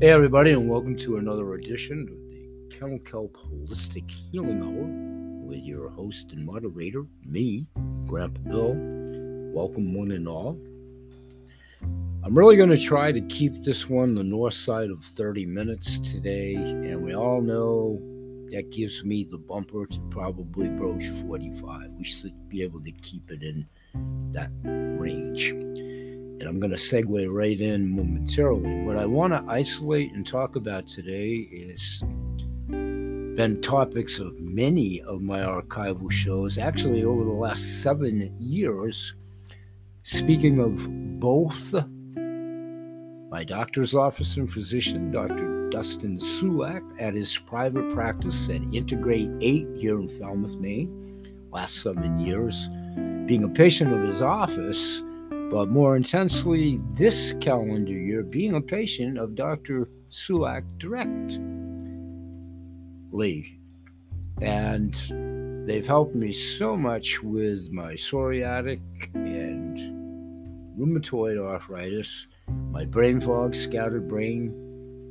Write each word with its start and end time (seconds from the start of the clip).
Hey, 0.00 0.10
everybody, 0.10 0.52
and 0.52 0.68
welcome 0.68 0.96
to 0.98 1.16
another 1.16 1.54
edition 1.54 2.02
of 2.02 2.30
the 2.30 2.76
Kennel 2.78 3.00
Kelp 3.00 3.36
Holistic 3.36 4.08
Healing 4.08 4.62
Hour 4.62 5.48
with 5.48 5.64
your 5.64 5.88
host 5.88 6.30
and 6.30 6.46
moderator, 6.46 7.04
me, 7.26 7.66
Grandpa 8.06 8.38
Bill. 8.48 8.74
Welcome, 9.52 9.92
one 9.92 10.12
and 10.12 10.28
all. 10.28 10.56
I'm 12.22 12.38
really 12.38 12.56
going 12.56 12.70
to 12.70 12.78
try 12.78 13.10
to 13.10 13.20
keep 13.22 13.64
this 13.64 13.88
one 13.88 14.14
the 14.14 14.22
north 14.22 14.54
side 14.54 14.90
of 14.90 15.02
30 15.02 15.46
minutes 15.46 15.98
today, 15.98 16.54
and 16.54 17.02
we 17.02 17.16
all 17.16 17.40
know 17.40 17.98
that 18.52 18.70
gives 18.70 19.02
me 19.02 19.26
the 19.28 19.38
bumper 19.38 19.84
to 19.84 20.00
probably 20.10 20.68
broach 20.68 21.08
45. 21.26 21.90
We 21.98 22.04
should 22.04 22.48
be 22.48 22.62
able 22.62 22.80
to 22.82 22.92
keep 22.92 23.32
it 23.32 23.42
in 23.42 23.66
that 24.30 24.52
range 24.62 25.54
and 26.40 26.48
I'm 26.48 26.60
going 26.60 26.70
to 26.70 26.76
segue 26.76 27.32
right 27.32 27.60
in 27.60 27.90
momentarily. 27.90 28.82
What 28.82 28.96
I 28.96 29.06
want 29.06 29.32
to 29.32 29.44
isolate 29.52 30.12
and 30.12 30.26
talk 30.26 30.54
about 30.54 30.86
today 30.86 31.48
is 31.50 32.02
been 32.68 33.60
topics 33.60 34.18
of 34.18 34.38
many 34.40 35.00
of 35.02 35.20
my 35.20 35.40
archival 35.40 36.10
shows, 36.10 36.58
actually 36.58 37.04
over 37.04 37.24
the 37.24 37.30
last 37.30 37.82
seven 37.82 38.34
years. 38.38 39.14
Speaking 40.02 40.58
of 40.60 41.20
both 41.20 41.72
my 43.30 43.44
doctor's 43.44 43.94
office 43.94 44.36
and 44.36 44.50
physician, 44.50 45.10
Dr. 45.10 45.68
Dustin 45.70 46.18
Sulak, 46.18 46.82
at 47.00 47.14
his 47.14 47.36
private 47.36 47.92
practice 47.94 48.48
at 48.48 48.62
Integrate 48.72 49.30
8 49.40 49.68
here 49.76 49.98
in 50.00 50.08
Falmouth, 50.18 50.56
Maine, 50.56 51.48
last 51.52 51.82
seven 51.82 52.18
years, 52.20 52.68
being 53.26 53.44
a 53.44 53.48
patient 53.48 53.92
of 53.92 54.02
his 54.02 54.22
office 54.22 55.02
but 55.50 55.68
more 55.68 55.96
intensely 55.96 56.78
this 56.94 57.32
calendar 57.40 57.92
year, 57.92 58.22
being 58.22 58.54
a 58.54 58.60
patient 58.60 59.18
of 59.18 59.34
Dr. 59.34 59.88
Sulak 60.10 60.64
directly. 60.78 61.40
And 64.42 65.66
they've 65.66 65.86
helped 65.86 66.14
me 66.14 66.32
so 66.32 66.76
much 66.76 67.22
with 67.22 67.70
my 67.70 67.94
psoriatic 67.94 68.80
and 69.14 69.78
rheumatoid 70.78 71.38
arthritis, 71.38 72.26
my 72.70 72.84
brain 72.84 73.20
fog, 73.20 73.54
scattered 73.54 74.06
brain, 74.08 74.52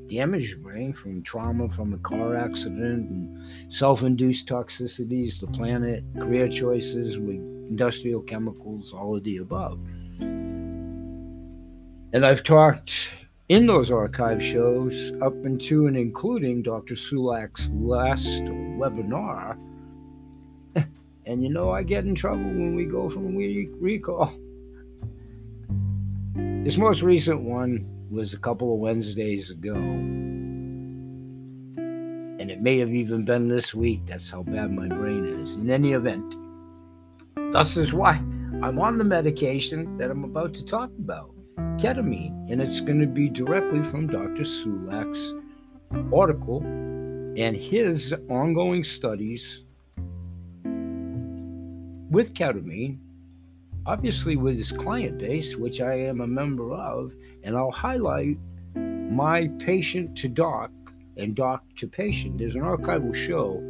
damaged 0.07 0.61
brain 0.63 0.93
from 0.93 1.21
trauma 1.23 1.67
from 1.67 1.93
a 1.93 1.97
car 1.97 2.35
accident 2.35 3.09
and 3.09 3.73
self-induced 3.73 4.47
toxicities, 4.47 5.39
the 5.39 5.47
planet, 5.47 6.03
career 6.15 6.47
choices 6.47 7.17
with 7.17 7.41
industrial 7.69 8.21
chemicals, 8.21 8.93
all 8.93 9.15
of 9.15 9.23
the 9.23 9.37
above. 9.37 9.79
And 12.17 12.25
I've 12.25 12.41
talked 12.41 13.11
in 13.47 13.67
those 13.67 13.91
archive 13.91 14.41
shows 14.41 15.13
up 15.21 15.35
into 15.45 15.85
and 15.85 15.95
including 15.95 16.63
Dr. 16.63 16.95
Sulak's 16.95 17.69
last 17.69 18.41
webinar. 18.81 19.55
And 21.27 21.43
you 21.43 21.49
know, 21.49 21.69
I 21.69 21.83
get 21.83 22.05
in 22.05 22.15
trouble 22.15 22.41
when 22.41 22.75
we 22.75 22.85
go 22.85 23.07
from 23.07 23.35
we 23.35 23.69
recall. 23.79 24.35
This 26.33 26.79
most 26.79 27.03
recent 27.03 27.41
one 27.41 27.85
was 28.09 28.33
a 28.33 28.39
couple 28.39 28.73
of 28.73 28.79
Wednesdays 28.79 29.51
ago. 29.51 29.75
And 29.75 30.49
it 32.49 32.63
may 32.63 32.79
have 32.79 32.95
even 32.95 33.25
been 33.25 33.47
this 33.47 33.75
week. 33.75 34.07
That's 34.07 34.27
how 34.27 34.41
bad 34.41 34.71
my 34.71 34.87
brain 34.87 35.39
is. 35.39 35.53
In 35.53 35.69
any 35.69 35.93
event, 35.93 36.35
thus 37.51 37.77
is 37.77 37.93
why 37.93 38.15
I'm 38.63 38.79
on 38.79 38.97
the 38.97 39.03
medication 39.03 39.99
that 39.99 40.09
I'm 40.09 40.23
about 40.23 40.55
to 40.55 40.65
talk 40.65 40.89
about 40.97 41.36
ketamine, 41.77 42.51
and 42.51 42.61
it's 42.61 42.79
going 42.79 42.99
to 42.99 43.07
be 43.07 43.29
directly 43.29 43.83
from 43.83 44.07
Dr. 44.07 44.43
Sulak's 44.43 45.33
article 46.13 46.61
and 47.37 47.55
his 47.55 48.13
ongoing 48.29 48.83
studies 48.83 49.63
with 52.09 52.33
ketamine, 52.33 52.99
obviously 53.85 54.35
with 54.35 54.57
his 54.57 54.71
client 54.71 55.17
base, 55.17 55.55
which 55.55 55.81
I 55.81 55.93
am 55.93 56.21
a 56.21 56.27
member 56.27 56.73
of, 56.73 57.13
and 57.43 57.55
I'll 57.55 57.71
highlight 57.71 58.37
my 58.75 59.47
patient 59.59 60.17
to 60.19 60.27
doc 60.27 60.71
and 61.17 61.35
doc 61.35 61.63
to 61.77 61.87
patient. 61.87 62.37
There's 62.37 62.55
an 62.55 62.61
archival 62.61 63.15
show 63.15 63.61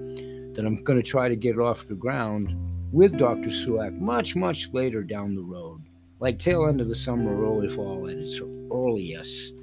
that 0.55 0.65
I'm 0.65 0.83
going 0.83 1.01
to 1.01 1.07
try 1.07 1.29
to 1.29 1.35
get 1.35 1.59
off 1.59 1.87
the 1.87 1.95
ground 1.95 2.55
with 2.91 3.17
Dr. 3.17 3.49
Sulak 3.49 3.97
much, 3.99 4.35
much 4.35 4.69
later 4.73 5.03
down 5.03 5.35
the 5.35 5.41
road 5.41 5.86
like 6.19 6.39
tail 6.39 6.67
end 6.67 6.81
of 6.81 6.87
the 6.87 6.95
summer, 6.95 7.45
early 7.45 7.69
fall 7.69 8.07
at 8.09 8.17
its 8.17 8.39
earliest. 8.71 9.53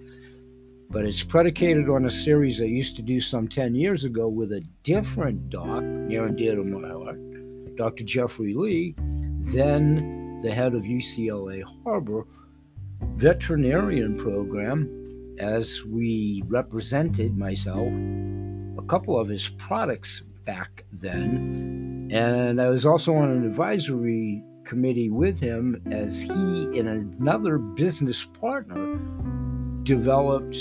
But 0.90 1.04
it's 1.04 1.22
predicated 1.22 1.88
on 1.88 2.04
a 2.04 2.10
series 2.10 2.60
I 2.60 2.64
used 2.64 2.96
to 2.96 3.02
do 3.02 3.20
some 3.20 3.48
10 3.48 3.74
years 3.74 4.04
ago 4.04 4.28
with 4.28 4.52
a 4.52 4.64
different 4.82 5.50
doc, 5.50 5.82
near 5.82 6.26
and 6.26 6.36
dear 6.36 6.54
to 6.54 6.62
my 6.62 6.88
heart, 6.88 7.18
Dr. 7.76 8.04
Jeffrey 8.04 8.54
Lee, 8.54 8.94
then 9.40 10.38
the 10.42 10.52
head 10.52 10.74
of 10.74 10.82
UCLA 10.82 11.62
Harbor 11.82 12.26
veterinarian 13.16 14.16
program, 14.16 15.36
as 15.38 15.82
we 15.84 16.42
represented 16.46 17.36
myself 17.36 17.88
a 18.78 18.82
couple 18.86 19.18
of 19.18 19.28
his 19.28 19.48
products 19.48 20.22
back 20.44 20.84
then. 20.92 22.08
And 22.12 22.60
I 22.60 22.68
was 22.68 22.86
also 22.86 23.14
on 23.14 23.30
an 23.30 23.46
advisory 23.46 24.42
committee 24.64 25.10
with 25.10 25.38
him 25.40 25.80
as 25.90 26.20
he 26.20 26.30
and 26.78 26.88
another 26.88 27.58
business 27.58 28.24
partner 28.24 28.98
developed 29.82 30.56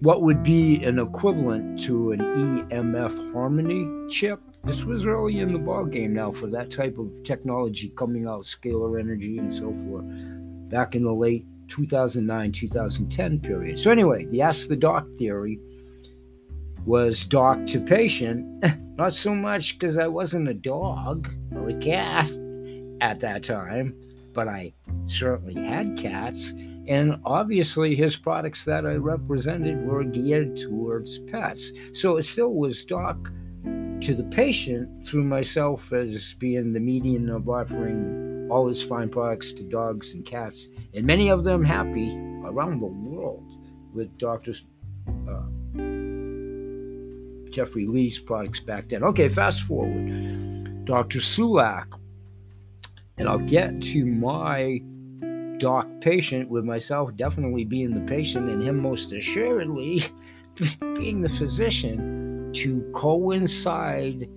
what 0.00 0.22
would 0.22 0.42
be 0.42 0.82
an 0.84 0.98
equivalent 0.98 1.80
to 1.80 2.12
an 2.12 2.20
EMF 2.20 3.32
Harmony 3.32 4.08
chip. 4.10 4.40
This 4.64 4.84
was 4.84 5.06
early 5.06 5.40
in 5.40 5.52
the 5.52 5.58
ballgame 5.58 6.10
now 6.10 6.30
for 6.30 6.46
that 6.48 6.70
type 6.70 6.98
of 6.98 7.10
technology 7.24 7.92
coming 7.96 8.26
out, 8.26 8.42
scalar 8.42 9.00
energy 9.00 9.38
and 9.38 9.52
so 9.52 9.72
forth, 9.72 10.04
back 10.68 10.94
in 10.94 11.02
the 11.02 11.12
late 11.12 11.44
2009 11.68 12.52
2010 12.52 13.40
period. 13.40 13.78
So, 13.78 13.90
anyway, 13.90 14.24
the 14.26 14.42
Ask 14.42 14.68
the 14.68 14.76
Doc 14.76 15.06
theory 15.18 15.58
was 16.88 17.26
doc 17.26 17.66
to 17.66 17.78
patient, 17.78 18.64
not 18.96 19.12
so 19.12 19.34
much 19.34 19.78
because 19.78 19.98
I 19.98 20.06
wasn't 20.06 20.48
a 20.48 20.54
dog 20.54 21.28
or 21.54 21.68
a 21.68 21.74
cat 21.74 22.30
at 23.02 23.20
that 23.20 23.42
time, 23.44 23.94
but 24.32 24.48
I 24.48 24.72
certainly 25.06 25.54
had 25.54 25.98
cats. 25.98 26.54
And 26.86 27.20
obviously, 27.26 27.94
his 27.94 28.16
products 28.16 28.64
that 28.64 28.86
I 28.86 28.94
represented 28.94 29.86
were 29.86 30.02
geared 30.02 30.56
towards 30.56 31.18
pets. 31.30 31.72
So 31.92 32.16
it 32.16 32.22
still 32.22 32.54
was 32.54 32.86
doc 32.86 33.22
to 34.00 34.14
the 34.14 34.26
patient 34.30 35.06
through 35.06 35.24
myself 35.24 35.92
as 35.92 36.34
being 36.38 36.72
the 36.72 36.80
median 36.80 37.28
of 37.28 37.50
offering 37.50 38.48
all 38.50 38.66
his 38.66 38.82
fine 38.82 39.10
products 39.10 39.52
to 39.52 39.62
dogs 39.64 40.14
and 40.14 40.24
cats, 40.24 40.68
and 40.94 41.06
many 41.06 41.28
of 41.28 41.44
them 41.44 41.62
happy 41.62 42.16
around 42.44 42.78
the 42.78 42.86
world 42.86 43.44
with 43.92 44.16
doctors. 44.16 44.64
Jeffrey 47.58 47.88
Lee's 47.88 48.20
products 48.20 48.60
back 48.60 48.88
then. 48.88 49.02
Okay, 49.02 49.28
fast 49.28 49.62
forward. 49.62 50.84
Dr. 50.84 51.18
Sulak, 51.18 51.92
and 53.16 53.28
I'll 53.28 53.40
get 53.40 53.82
to 53.82 54.06
my 54.06 54.80
doc 55.58 55.88
patient 56.00 56.48
with 56.48 56.64
myself 56.64 57.10
definitely 57.16 57.64
being 57.64 57.90
the 57.90 58.06
patient 58.08 58.48
and 58.48 58.62
him 58.62 58.80
most 58.80 59.10
assuredly 59.10 60.04
being 60.94 61.20
the 61.20 61.28
physician 61.28 62.52
to 62.54 62.88
coincide 62.94 64.28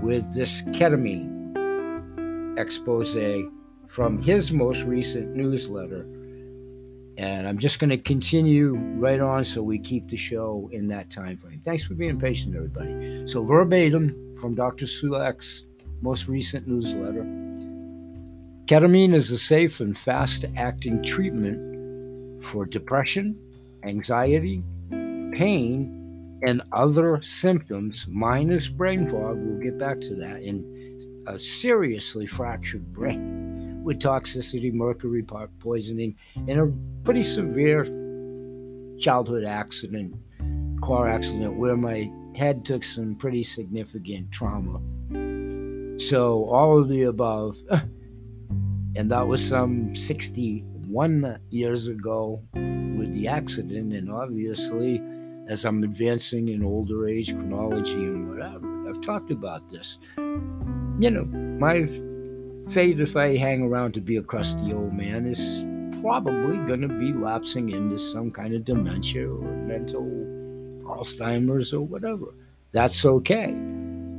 with 0.00 0.32
this 0.32 0.62
ketamine 0.66 1.26
expose 2.56 3.16
from 3.88 4.22
his 4.22 4.52
most 4.52 4.84
recent 4.84 5.34
newsletter 5.34 6.06
and 7.22 7.46
I'm 7.46 7.56
just 7.56 7.78
going 7.78 7.90
to 7.90 7.98
continue 7.98 8.74
right 8.74 9.20
on 9.20 9.44
so 9.44 9.62
we 9.62 9.78
keep 9.78 10.08
the 10.08 10.16
show 10.16 10.68
in 10.72 10.88
that 10.88 11.08
time 11.08 11.36
frame. 11.36 11.62
Thanks 11.64 11.84
for 11.84 11.94
being 11.94 12.18
patient, 12.18 12.56
everybody. 12.56 13.24
So, 13.26 13.44
verbatim 13.44 14.34
from 14.40 14.56
Dr. 14.56 14.86
Sulak's 14.86 15.64
most 16.00 16.26
recent 16.26 16.66
newsletter 16.66 17.24
ketamine 18.66 19.14
is 19.14 19.30
a 19.30 19.38
safe 19.38 19.80
and 19.80 19.98
fast 19.98 20.46
acting 20.56 21.02
treatment 21.02 22.42
for 22.42 22.64
depression, 22.64 23.38
anxiety, 23.84 24.64
pain, 24.90 26.40
and 26.42 26.62
other 26.72 27.20
symptoms, 27.22 28.06
minus 28.08 28.68
brain 28.68 29.08
fog. 29.10 29.36
We'll 29.36 29.62
get 29.62 29.78
back 29.78 30.00
to 30.02 30.14
that 30.16 30.42
in 30.42 31.22
a 31.26 31.38
seriously 31.38 32.26
fractured 32.26 32.92
brain 32.92 33.41
with 33.82 33.98
toxicity, 33.98 34.72
mercury 34.72 35.24
poisoning, 35.60 36.16
and 36.36 36.60
a 36.60 36.72
pretty 37.04 37.22
severe 37.22 37.84
childhood 38.98 39.44
accident, 39.44 40.14
car 40.82 41.08
accident, 41.08 41.58
where 41.58 41.76
my 41.76 42.10
head 42.34 42.64
took 42.64 42.84
some 42.84 43.14
pretty 43.16 43.42
significant 43.42 44.30
trauma. 44.30 44.80
So, 46.00 46.44
all 46.46 46.78
of 46.78 46.88
the 46.88 47.02
above, 47.02 47.58
and 48.96 49.10
that 49.10 49.26
was 49.26 49.46
some 49.46 49.94
61 49.94 51.38
years 51.50 51.88
ago 51.88 52.42
with 52.54 53.12
the 53.14 53.28
accident. 53.28 53.92
And 53.92 54.10
obviously, 54.10 55.00
as 55.48 55.64
I'm 55.64 55.82
advancing 55.82 56.48
in 56.48 56.64
older 56.64 57.08
age 57.08 57.32
chronology 57.32 57.94
and 57.94 58.30
whatever, 58.30 58.88
I've 58.88 59.00
talked 59.00 59.30
about 59.30 59.68
this. 59.70 59.98
You 60.16 61.10
know, 61.10 61.24
my 61.24 61.86
fate 62.68 63.00
if 63.00 63.16
I 63.16 63.36
hang 63.36 63.62
around 63.62 63.94
to 63.94 64.00
be 64.00 64.16
a 64.16 64.22
crusty 64.22 64.72
old 64.72 64.92
man 64.92 65.26
is 65.26 65.64
probably 66.00 66.56
going 66.66 66.80
to 66.80 66.88
be 66.88 67.12
lapsing 67.12 67.70
into 67.70 67.98
some 67.98 68.30
kind 68.30 68.54
of 68.54 68.64
dementia 68.64 69.28
or 69.28 69.42
mental 69.42 70.04
Alzheimer's 70.84 71.72
or 71.72 71.80
whatever. 71.80 72.34
That's 72.72 73.04
okay 73.04 73.54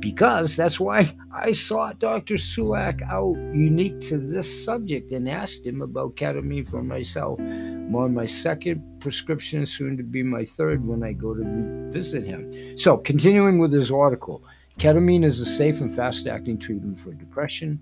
because 0.04 0.54
that's 0.54 0.78
why 0.78 1.14
I 1.32 1.52
sought 1.52 1.98
Dr. 1.98 2.34
Sulak 2.34 3.00
out 3.02 3.36
unique 3.54 4.00
to 4.02 4.18
this 4.18 4.64
subject 4.64 5.12
and 5.12 5.28
asked 5.28 5.64
him 5.64 5.80
about 5.80 6.16
ketamine 6.16 6.68
for 6.68 6.82
myself. 6.82 7.38
I'm 7.38 7.94
on 7.96 8.12
my 8.12 8.26
second 8.26 8.82
prescription, 9.00 9.64
soon 9.64 9.96
to 9.96 10.02
be 10.02 10.22
my 10.22 10.44
third 10.44 10.86
when 10.86 11.02
I 11.02 11.12
go 11.12 11.34
to 11.34 11.42
visit 11.90 12.24
him. 12.24 12.76
So, 12.76 12.98
continuing 12.98 13.58
with 13.58 13.72
his 13.72 13.90
article, 13.90 14.42
ketamine 14.78 15.24
is 15.24 15.40
a 15.40 15.46
safe 15.46 15.80
and 15.80 15.94
fast 15.94 16.26
acting 16.26 16.58
treatment 16.58 16.98
for 16.98 17.12
depression, 17.12 17.80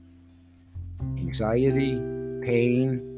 anxiety, 1.18 2.00
pain, 2.44 3.08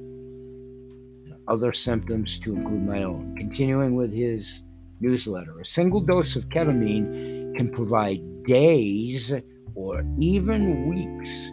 other 1.49 1.73
symptoms 1.73 2.39
to 2.41 2.55
include 2.55 2.87
my 2.87 3.03
own. 3.03 3.35
Continuing 3.37 3.95
with 3.95 4.13
his 4.13 4.63
newsletter, 5.01 5.61
a 5.61 5.67
single 5.67 6.01
dose 6.01 6.37
of 6.37 6.49
ketamine 6.49 7.55
can 7.57 7.71
provide 7.71 8.21
days 8.45 9.33
or 9.75 10.05
even 10.19 10.89
weeks 10.89 11.51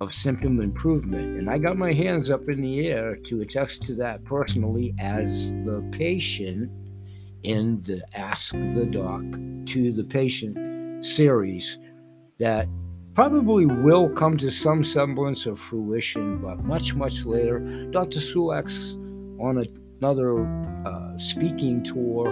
of 0.00 0.14
symptom 0.14 0.60
improvement. 0.60 1.38
And 1.38 1.50
I 1.50 1.58
got 1.58 1.76
my 1.76 1.92
hands 1.92 2.30
up 2.30 2.48
in 2.48 2.60
the 2.60 2.86
air 2.86 3.16
to 3.26 3.40
attest 3.40 3.82
to 3.82 3.94
that 3.96 4.24
personally 4.24 4.94
as 4.98 5.52
the 5.64 5.86
patient 5.92 6.70
in 7.42 7.76
the 7.82 8.02
Ask 8.14 8.52
the 8.52 8.88
Doc 8.90 9.22
to 9.66 9.92
the 9.92 10.04
Patient 10.04 11.04
series 11.04 11.78
that 12.38 12.68
probably 13.18 13.66
will 13.66 14.08
come 14.08 14.36
to 14.38 14.48
some 14.48 14.84
semblance 14.84 15.44
of 15.44 15.58
fruition, 15.58 16.38
but 16.38 16.62
much, 16.62 16.94
much 16.94 17.24
later. 17.24 17.58
Dr. 17.90 18.20
Sulak's 18.20 18.92
on 19.40 19.66
another 20.00 20.46
uh, 20.86 21.18
speaking 21.18 21.82
tour. 21.82 22.28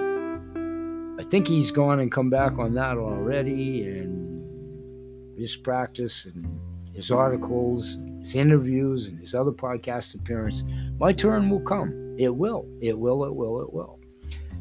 I 1.19 1.25
think 1.25 1.49
he's 1.49 1.73
gone 1.73 1.99
and 1.99 2.13
come 2.13 2.31
back 2.31 2.61
on 2.61 2.75
that 2.75 2.99
already, 2.99 3.83
and 3.83 5.37
his 5.37 5.57
practice 5.57 6.25
and 6.25 6.57
his 6.95 7.11
articles, 7.11 7.99
his 8.21 8.37
interviews, 8.37 9.09
and 9.09 9.19
his 9.19 9.35
other 9.35 9.51
podcast 9.51 10.15
appearance. 10.15 10.63
My 11.01 11.13
turn 11.13 11.51
will 11.51 11.63
come. 11.63 12.15
It 12.17 12.33
will. 12.33 12.65
It 12.81 12.97
will. 12.97 13.25
It 13.25 13.35
will. 13.35 13.61
It 13.61 13.73
will. 13.73 13.99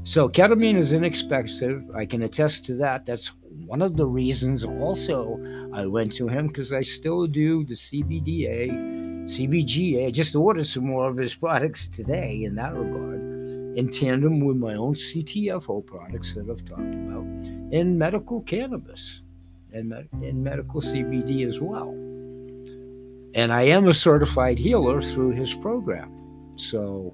So, 0.06 0.28
ketamine 0.28 0.78
is 0.80 0.92
inexpensive. 0.92 1.84
I 1.96 2.08
can 2.08 2.24
attest 2.24 2.66
to 2.66 2.74
that. 2.78 3.06
That's 3.06 3.32
one 3.68 3.84
of 3.84 3.96
the 3.96 4.08
reasons 4.08 4.66
also 4.66 5.40
I 5.76 5.86
went 5.86 6.14
to 6.14 6.30
him 6.30 6.48
because 6.48 6.72
I 6.72 6.84
still 6.84 7.28
do 7.28 7.66
the 7.66 7.74
CBDA, 7.74 8.72
CBGA. 9.26 10.08
I 10.08 10.10
just 10.10 10.34
ordered 10.34 10.68
some 10.68 10.88
more 10.88 11.10
of 11.10 11.18
his 11.18 11.36
products 11.36 11.90
today 11.90 12.46
in 12.46 12.56
that 12.56 12.74
regard, 12.74 13.20
in 13.78 13.90
tandem 13.90 14.40
with 14.40 14.56
my 14.56 14.76
own 14.76 14.94
CTFO 14.94 15.86
products 15.86 16.34
that 16.36 16.50
I've 16.50 16.64
talked 16.64 16.80
about, 16.80 17.26
in 17.74 17.98
medical 17.98 18.40
cannabis 18.44 19.20
and, 19.74 19.94
in 20.22 20.42
medical 20.42 20.80
CBD 20.80 21.46
as 21.46 21.60
well. 21.60 21.90
And 23.34 23.52
I 23.52 23.64
am 23.64 23.90
a 23.90 23.94
certified 23.94 24.58
healer 24.58 25.02
through 25.02 25.32
his 25.32 25.54
program. 25.56 26.10
So, 26.56 27.14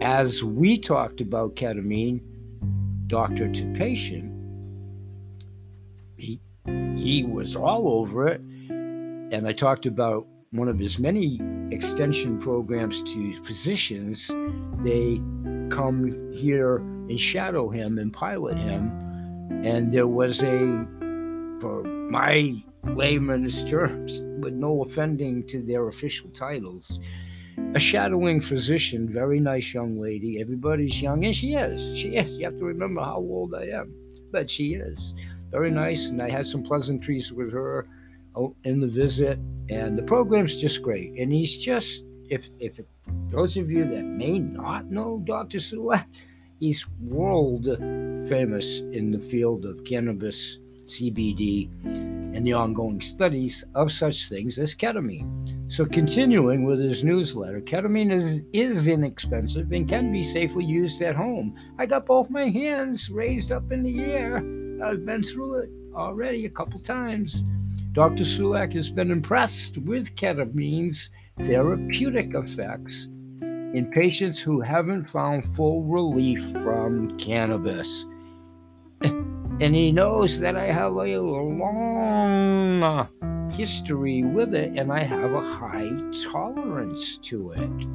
as 0.00 0.42
we 0.42 0.76
talked 0.76 1.20
about 1.20 1.54
ketamine, 1.54 2.20
doctor 3.06 3.48
to 3.52 3.72
patient, 3.74 4.39
he 6.20 6.40
he 6.96 7.24
was 7.24 7.56
all 7.56 7.88
over 7.88 8.28
it. 8.28 8.40
And 8.40 9.46
I 9.46 9.52
talked 9.52 9.86
about 9.86 10.26
one 10.50 10.68
of 10.68 10.78
his 10.78 10.98
many 10.98 11.40
extension 11.70 12.38
programs 12.38 13.02
to 13.04 13.32
physicians. 13.44 14.28
They 14.82 15.20
come 15.70 16.32
here 16.32 16.76
and 16.76 17.18
shadow 17.18 17.68
him 17.68 17.98
and 17.98 18.12
pilot 18.12 18.58
him. 18.58 18.90
And 19.64 19.92
there 19.92 20.06
was 20.06 20.42
a, 20.42 20.86
for 21.60 21.84
my 21.84 22.62
layman's 22.84 23.64
terms, 23.70 24.20
with 24.40 24.54
no 24.54 24.82
offending 24.82 25.46
to 25.48 25.62
their 25.62 25.88
official 25.88 26.30
titles, 26.30 26.98
a 27.74 27.78
shadowing 27.78 28.40
physician, 28.40 29.08
very 29.08 29.38
nice 29.38 29.72
young 29.72 29.98
lady. 29.98 30.40
Everybody's 30.40 31.00
young, 31.00 31.24
and 31.24 31.34
she 31.34 31.54
is. 31.54 31.96
She 31.96 32.16
is. 32.16 32.38
You 32.38 32.46
have 32.46 32.58
to 32.58 32.64
remember 32.64 33.02
how 33.02 33.18
old 33.18 33.54
I 33.54 33.66
am, 33.66 33.94
but 34.32 34.50
she 34.50 34.74
is 34.74 35.14
very 35.50 35.70
nice. 35.70 36.08
And 36.08 36.22
I 36.22 36.30
had 36.30 36.46
some 36.46 36.62
pleasantries 36.62 37.32
with 37.32 37.52
her 37.52 37.86
in 38.64 38.80
the 38.80 38.86
visit, 38.86 39.38
and 39.68 39.98
the 39.98 40.02
program's 40.02 40.60
just 40.60 40.82
great. 40.82 41.12
And 41.18 41.32
he's 41.32 41.56
just, 41.58 42.04
if 42.28 42.48
if 42.58 42.80
those 43.28 43.56
of 43.56 43.70
you 43.70 43.84
that 43.84 44.04
may 44.04 44.38
not 44.38 44.86
know 44.86 45.22
Dr. 45.24 45.58
Sulak, 45.58 46.06
he's 46.58 46.86
world 47.02 47.64
famous 48.28 48.80
in 48.92 49.10
the 49.10 49.18
field 49.18 49.64
of 49.64 49.84
cannabis, 49.84 50.58
CBD, 50.86 51.68
and 51.84 52.46
the 52.46 52.52
ongoing 52.52 53.00
studies 53.00 53.64
of 53.74 53.90
such 53.90 54.28
things 54.28 54.58
as 54.58 54.74
ketamine. 54.74 55.72
So, 55.72 55.84
continuing 55.84 56.64
with 56.64 56.80
his 56.80 57.04
newsletter, 57.04 57.60
ketamine 57.60 58.12
is, 58.12 58.42
is 58.52 58.88
inexpensive 58.88 59.70
and 59.70 59.88
can 59.88 60.10
be 60.10 60.22
safely 60.22 60.64
used 60.64 61.00
at 61.02 61.14
home. 61.14 61.56
I 61.78 61.86
got 61.86 62.06
both 62.06 62.28
my 62.28 62.48
hands 62.48 63.08
raised 63.08 63.52
up 63.52 63.70
in 63.70 63.84
the 63.84 64.00
air. 64.02 64.42
I've 64.82 65.04
been 65.04 65.22
through 65.22 65.54
it 65.60 65.70
already 65.94 66.46
a 66.46 66.50
couple 66.50 66.80
times. 66.80 67.44
Dr. 67.92 68.24
Sulak 68.24 68.72
has 68.74 68.88
been 68.90 69.10
impressed 69.10 69.78
with 69.78 70.14
ketamine's 70.16 71.10
therapeutic 71.40 72.34
effects 72.34 73.08
in 73.40 73.90
patients 73.92 74.38
who 74.38 74.60
haven't 74.60 75.10
found 75.10 75.44
full 75.54 75.82
relief 75.82 76.42
from 76.62 77.18
cannabis. 77.18 78.06
And 79.60 79.74
he 79.74 79.92
knows 79.92 80.40
that 80.40 80.56
I 80.56 80.72
have 80.72 80.96
a 80.96 81.20
long 81.20 82.80
history 83.50 84.22
with 84.22 84.54
it 84.54 84.72
and 84.74 84.90
I 84.90 85.00
have 85.00 85.34
a 85.34 85.42
high 85.42 85.90
tolerance 86.32 87.18
to 87.18 87.52
it. 87.52 87.86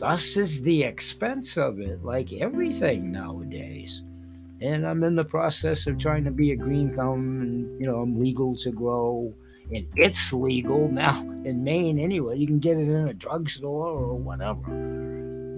Thus 0.00 0.38
is 0.38 0.62
the 0.62 0.84
expense 0.84 1.58
of 1.58 1.80
it, 1.80 2.02
like 2.02 2.32
everything 2.32 3.12
nowadays. 3.12 4.02
And 4.60 4.86
I'm 4.86 5.02
in 5.04 5.16
the 5.16 5.24
process 5.24 5.86
of 5.86 5.98
trying 5.98 6.24
to 6.24 6.30
be 6.30 6.52
a 6.52 6.56
green 6.56 6.94
thumb, 6.94 7.42
and 7.42 7.80
you 7.80 7.86
know, 7.86 8.00
I'm 8.00 8.18
legal 8.18 8.56
to 8.58 8.70
grow, 8.70 9.34
and 9.72 9.86
it's 9.96 10.32
legal 10.32 10.88
now 10.88 11.20
in 11.44 11.64
Maine 11.64 11.98
anyway. 11.98 12.38
You 12.38 12.46
can 12.46 12.60
get 12.60 12.78
it 12.78 12.88
in 12.88 13.08
a 13.08 13.14
drugstore 13.14 13.88
or 13.88 14.14
whatever. 14.14 14.62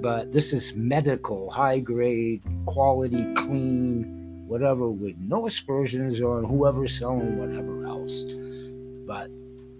But 0.00 0.32
this 0.32 0.52
is 0.52 0.74
medical, 0.74 1.50
high 1.50 1.78
grade, 1.80 2.42
quality, 2.66 3.32
clean 3.34 4.44
whatever, 4.46 4.88
with 4.88 5.16
no 5.18 5.46
aspersions 5.46 6.20
on 6.20 6.44
whoever's 6.44 6.96
selling 6.96 7.38
whatever 7.38 7.86
else. 7.86 8.24
But 9.06 9.30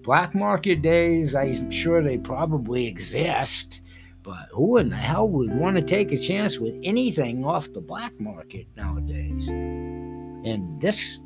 black 0.02 0.34
market 0.34 0.82
days, 0.82 1.34
I'm 1.34 1.70
sure 1.70 2.02
they 2.02 2.18
probably 2.18 2.86
exist. 2.86 3.80
But 4.26 4.48
who 4.50 4.78
in 4.78 4.88
the 4.88 4.96
hell 4.96 5.28
would 5.28 5.54
want 5.54 5.76
to 5.76 5.82
take 5.82 6.10
a 6.10 6.18
chance 6.18 6.58
with 6.58 6.74
anything 6.82 7.44
off 7.44 7.72
the 7.72 7.80
black 7.80 8.12
market 8.18 8.66
nowadays? 8.76 9.48
In 9.48 10.76
this 10.80 11.20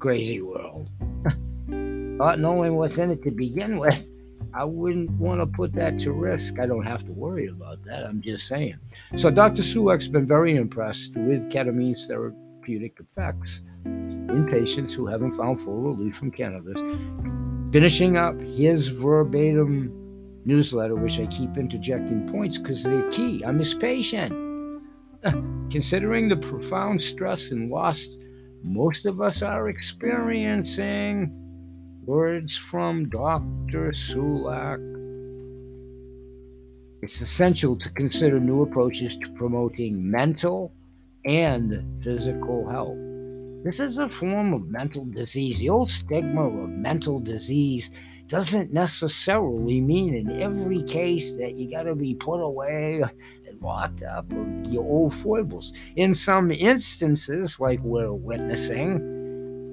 crazy 0.00 0.42
world. 0.42 0.90
Not 1.68 2.40
knowing 2.40 2.74
what's 2.74 2.98
in 2.98 3.12
it 3.12 3.22
to 3.22 3.30
begin 3.30 3.78
with, 3.78 4.10
I 4.52 4.64
wouldn't 4.64 5.12
want 5.12 5.40
to 5.40 5.46
put 5.46 5.72
that 5.74 6.00
to 6.00 6.10
risk. 6.10 6.58
I 6.58 6.66
don't 6.66 6.82
have 6.82 7.04
to 7.04 7.12
worry 7.12 7.46
about 7.46 7.84
that. 7.84 8.04
I'm 8.04 8.20
just 8.20 8.48
saying. 8.48 8.74
So 9.14 9.30
Dr. 9.30 9.62
Sulak's 9.62 10.08
been 10.08 10.26
very 10.26 10.56
impressed 10.56 11.16
with 11.16 11.48
ketamine's 11.48 12.08
therapeutic 12.08 12.98
effects 12.98 13.62
in 13.84 14.48
patients 14.50 14.92
who 14.92 15.06
haven't 15.06 15.36
found 15.36 15.60
full 15.60 15.80
relief 15.80 16.16
from 16.16 16.32
cannabis. 16.32 16.82
Finishing 17.72 18.16
up 18.16 18.38
his 18.40 18.88
verbatim 18.88 20.01
newsletter, 20.44 20.94
which 20.94 21.18
I 21.18 21.26
keep 21.26 21.56
interjecting 21.56 22.28
points 22.28 22.58
because 22.58 22.82
they're 22.82 23.10
key. 23.10 23.42
I'm 23.44 23.58
his 23.58 23.74
patient. 23.74 24.32
Ah, 25.24 25.40
considering 25.70 26.28
the 26.28 26.36
profound 26.36 27.02
stress 27.02 27.50
and 27.52 27.70
loss 27.70 28.18
most 28.64 29.06
of 29.06 29.20
us 29.20 29.42
are 29.42 29.68
experiencing, 29.68 31.32
words 32.04 32.56
from 32.56 33.08
Dr. 33.08 33.90
Sulak. 33.90 34.78
It's 37.02 37.20
essential 37.20 37.76
to 37.76 37.90
consider 37.90 38.38
new 38.38 38.62
approaches 38.62 39.16
to 39.16 39.28
promoting 39.30 40.08
mental 40.08 40.72
and 41.24 41.84
physical 42.04 42.68
health. 42.68 42.96
This 43.64 43.80
is 43.80 43.98
a 43.98 44.08
form 44.08 44.54
of 44.54 44.68
mental 44.68 45.04
disease. 45.06 45.58
The 45.58 45.68
old 45.68 45.90
stigma 45.90 46.46
of 46.46 46.68
mental 46.68 47.18
disease 47.18 47.90
doesn't 48.26 48.72
necessarily 48.72 49.80
mean 49.80 50.14
in 50.14 50.40
every 50.40 50.82
case 50.84 51.36
that 51.36 51.54
you 51.56 51.70
got 51.70 51.82
to 51.82 51.94
be 51.94 52.14
put 52.14 52.40
away 52.40 53.02
and 53.46 53.60
locked 53.60 54.02
up 54.02 54.32
or 54.32 54.46
your 54.64 54.84
old 54.84 55.14
foibles. 55.14 55.72
In 55.96 56.14
some 56.14 56.50
instances, 56.50 57.60
like 57.60 57.80
we're 57.82 58.12
witnessing, 58.12 59.00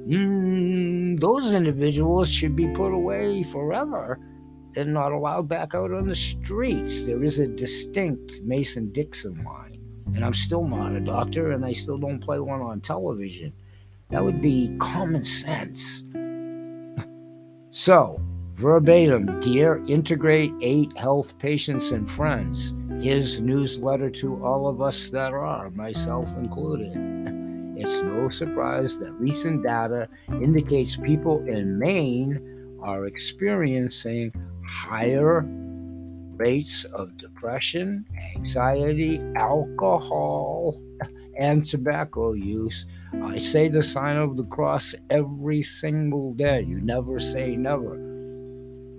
mm, 0.07 1.19
those 1.19 1.53
individuals 1.53 2.29
should 2.29 2.55
be 2.55 2.67
put 2.73 2.93
away 2.93 3.43
forever 3.43 4.19
and 4.75 4.93
not 4.93 5.11
allowed 5.11 5.47
back 5.47 5.73
out 5.73 5.91
on 5.91 6.07
the 6.07 6.15
streets. 6.15 7.03
There 7.03 7.23
is 7.23 7.39
a 7.39 7.47
distinct 7.47 8.41
Mason 8.43 8.91
Dixon 8.91 9.43
line. 9.43 9.79
And 10.15 10.25
I'm 10.25 10.33
still 10.33 10.67
not 10.67 10.95
a 10.95 10.99
doctor, 10.99 11.51
and 11.51 11.63
I 11.63 11.73
still 11.73 11.97
don't 11.97 12.19
play 12.19 12.39
one 12.39 12.61
on 12.61 12.81
television. 12.81 13.53
That 14.09 14.23
would 14.23 14.41
be 14.41 14.75
common 14.79 15.23
sense. 15.23 16.03
so, 17.71 18.19
verbatim, 18.59 19.39
dear 19.39 19.81
Integrate 19.87 20.51
8 20.61 20.97
Health 20.97 21.37
Patients 21.39 21.91
and 21.91 22.11
Friends, 22.11 22.73
his 23.01 23.39
newsletter 23.39 24.09
to 24.09 24.43
all 24.43 24.67
of 24.67 24.81
us 24.81 25.09
that 25.11 25.31
are, 25.31 25.69
myself 25.71 26.27
included. 26.37 26.91
It's 27.81 28.01
no 28.01 28.27
surprise 28.27 28.99
that 28.99 29.13
recent 29.13 29.63
data 29.63 30.09
indicates 30.29 30.97
people 30.97 31.39
in 31.47 31.79
Maine 31.79 32.77
are 32.81 33.05
experiencing 33.05 34.33
higher 34.67 35.45
rates 36.35 36.83
of 36.91 37.15
depression, 37.15 38.03
anxiety, 38.35 39.21
alcohol, 39.37 40.75
and 41.39 41.63
tobacco 41.63 42.33
use. 42.33 42.85
I 43.23 43.37
say 43.37 43.69
the 43.69 43.81
sign 43.81 44.17
of 44.17 44.35
the 44.35 44.43
cross 44.43 44.93
every 45.09 45.63
single 45.63 46.33
day. 46.33 46.65
You 46.67 46.81
never 46.81 47.17
say 47.21 47.55
never. 47.55 48.08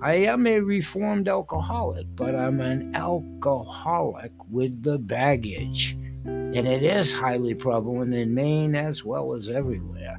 I 0.03 0.15
am 0.15 0.47
a 0.47 0.61
reformed 0.61 1.29
alcoholic, 1.29 2.07
but 2.17 2.35
I'm 2.35 2.61
an 2.61 2.95
alcoholic 2.97 4.33
with 4.49 4.83
the 4.83 4.99
baggage. 4.99 5.95
And 6.25 6.67
it 6.67 6.83
is 6.83 7.13
highly 7.13 7.55
prevalent 7.55 8.15
in 8.15 8.35
Maine 8.35 8.75
as 8.75 9.05
well 9.05 9.35
as 9.35 9.51
everywhere. 9.51 10.19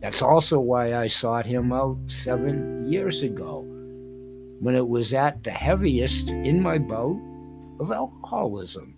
That's 0.00 0.22
also 0.22 0.58
why 0.58 0.96
I 0.96 1.06
sought 1.06 1.44
him 1.44 1.70
out 1.70 1.98
seven 2.06 2.90
years 2.90 3.22
ago 3.22 3.60
when 4.60 4.74
it 4.74 4.88
was 4.88 5.12
at 5.12 5.44
the 5.44 5.50
heaviest 5.50 6.28
in 6.28 6.62
my 6.62 6.78
bout 6.78 7.20
of 7.78 7.92
alcoholism. 7.92 8.94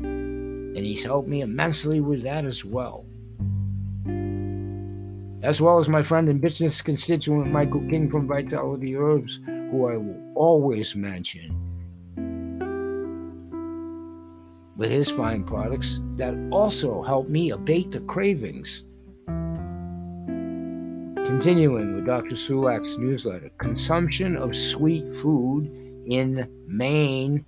And 0.00 0.78
he's 0.78 1.04
helped 1.04 1.28
me 1.28 1.42
immensely 1.42 2.00
with 2.00 2.22
that 2.22 2.46
as 2.46 2.64
well. 2.64 3.04
As 5.42 5.60
well 5.60 5.78
as 5.78 5.88
my 5.88 6.02
friend 6.02 6.28
and 6.28 6.40
business 6.40 6.82
constituent 6.82 7.50
Michael 7.50 7.80
King 7.88 8.10
from 8.10 8.26
Vitality 8.26 8.96
Herbs, 8.96 9.40
who 9.46 9.88
I 9.88 9.96
will 9.96 10.32
always 10.34 10.94
mention 10.94 11.56
with 14.76 14.90
his 14.90 15.10
fine 15.10 15.44
products 15.44 16.00
that 16.16 16.34
also 16.50 17.02
help 17.02 17.28
me 17.28 17.50
abate 17.50 17.90
the 17.90 18.00
cravings 18.00 18.84
Continuing 21.30 21.94
with 21.94 22.06
Dr. 22.06 22.34
Sulak's 22.34 22.98
newsletter, 22.98 23.52
consumption 23.58 24.36
of 24.36 24.56
sweet 24.56 25.14
food 25.14 25.70
in 26.06 26.48
Maine, 26.66 27.46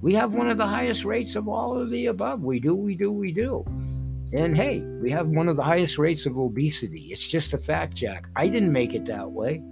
we 0.00 0.14
have 0.14 0.32
one 0.32 0.48
of 0.48 0.56
the 0.56 0.66
highest 0.66 1.04
rates 1.04 1.36
of 1.36 1.46
all 1.46 1.78
of 1.78 1.90
the 1.90 2.06
above. 2.06 2.40
We 2.40 2.58
do, 2.58 2.74
we 2.74 2.94
do, 2.94 3.12
we 3.12 3.32
do. 3.32 3.66
And 4.32 4.56
hey, 4.56 4.80
we 4.80 5.10
have 5.10 5.28
one 5.28 5.48
of 5.48 5.56
the 5.56 5.62
highest 5.62 5.96
rates 5.96 6.26
of 6.26 6.36
obesity. 6.36 7.08
It's 7.10 7.26
just 7.26 7.54
a 7.54 7.58
fact, 7.58 7.94
Jack. 7.94 8.26
I 8.36 8.48
didn't 8.48 8.72
make 8.72 8.94
it 8.94 9.06
that 9.06 9.30
way. 9.30 9.62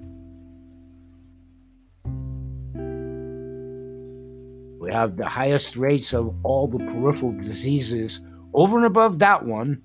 We 4.80 4.92
have 4.92 5.16
the 5.16 5.28
highest 5.28 5.76
rates 5.76 6.14
of 6.14 6.34
all 6.42 6.68
the 6.68 6.78
peripheral 6.78 7.32
diseases 7.32 8.20
over 8.54 8.76
and 8.76 8.86
above 8.86 9.18
that 9.18 9.44
one 9.44 9.82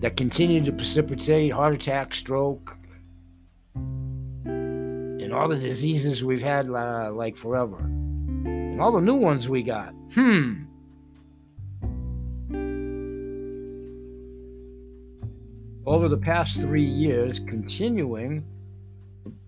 that 0.00 0.16
continue 0.16 0.64
to 0.64 0.72
precipitate 0.72 1.52
heart 1.52 1.74
attack, 1.74 2.14
stroke, 2.14 2.78
and 4.44 5.34
all 5.34 5.48
the 5.48 5.58
diseases 5.58 6.24
we've 6.24 6.40
had 6.40 6.70
uh, 6.70 7.10
like 7.12 7.36
forever. 7.36 7.90
All 8.80 8.92
the 8.92 9.00
new 9.00 9.16
ones 9.16 9.48
we 9.48 9.62
got. 9.64 9.92
Hmm. 10.14 10.64
Over 15.84 16.08
the 16.08 16.18
past 16.18 16.60
three 16.60 16.84
years, 16.84 17.40
continuing, 17.40 18.44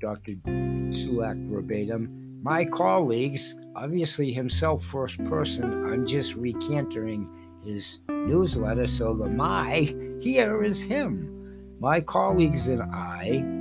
Dr. 0.00 0.32
Sulak 0.46 1.48
verbatim, 1.48 2.40
my 2.42 2.64
colleagues, 2.64 3.54
obviously 3.76 4.32
himself 4.32 4.82
first 4.84 5.22
person, 5.24 5.64
I'm 5.86 6.06
just 6.06 6.34
recanting 6.34 7.28
his 7.64 8.00
newsletter, 8.08 8.86
so 8.86 9.14
the 9.14 9.28
my 9.28 9.94
here 10.20 10.64
is 10.64 10.82
him. 10.82 11.76
My 11.78 12.00
colleagues 12.00 12.68
and 12.68 12.82
I 12.82 13.59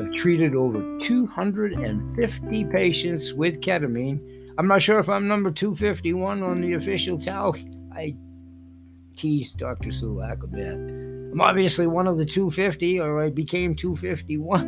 have 0.00 0.14
treated 0.14 0.54
over 0.54 0.98
250 1.02 2.64
patients 2.66 3.34
with 3.34 3.60
ketamine. 3.60 4.20
I'm 4.58 4.66
not 4.66 4.82
sure 4.82 4.98
if 4.98 5.08
I'm 5.08 5.28
number 5.28 5.50
251 5.50 6.42
on 6.42 6.60
the 6.60 6.74
official 6.74 7.18
tally. 7.18 7.70
I 7.92 8.16
teased 9.16 9.58
Dr. 9.58 9.90
Sulak 9.90 10.42
a 10.42 10.46
bit. 10.46 10.74
I'm 11.32 11.40
obviously 11.40 11.86
one 11.86 12.06
of 12.06 12.18
the 12.18 12.24
250, 12.24 13.00
or 13.00 13.22
I 13.22 13.30
became 13.30 13.74
251. 13.74 14.62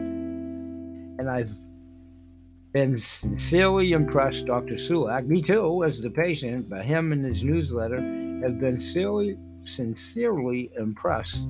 And 1.19 1.31
I've 1.31 1.51
been 2.73 2.97
sincerely 2.99 3.93
impressed, 3.93 4.47
Dr. 4.47 4.75
Sulak, 4.75 5.27
me 5.27 5.43
too, 5.43 5.85
as 5.85 6.01
the 6.01 6.11
patient, 6.11 6.69
by 6.69 6.83
him 6.83 7.13
and 7.13 7.25
his 7.25 7.45
newsletter, 7.45 7.97
have 7.97 8.59
been 8.61 8.79
sincerely 8.81 9.39
sincerely 9.65 10.71
impressed 10.77 11.49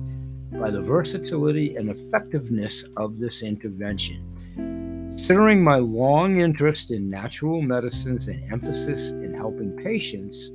by 0.59 0.69
the 0.71 0.81
versatility 0.81 1.75
and 1.75 1.89
effectiveness 1.89 2.83
of 2.97 3.19
this 3.19 3.41
intervention. 3.41 4.23
Considering 4.55 5.63
my 5.63 5.77
long 5.77 6.41
interest 6.41 6.91
in 6.91 7.09
natural 7.09 7.61
medicines 7.61 8.27
and 8.27 8.51
emphasis 8.51 9.11
in 9.11 9.33
helping 9.33 9.71
patients 9.77 10.51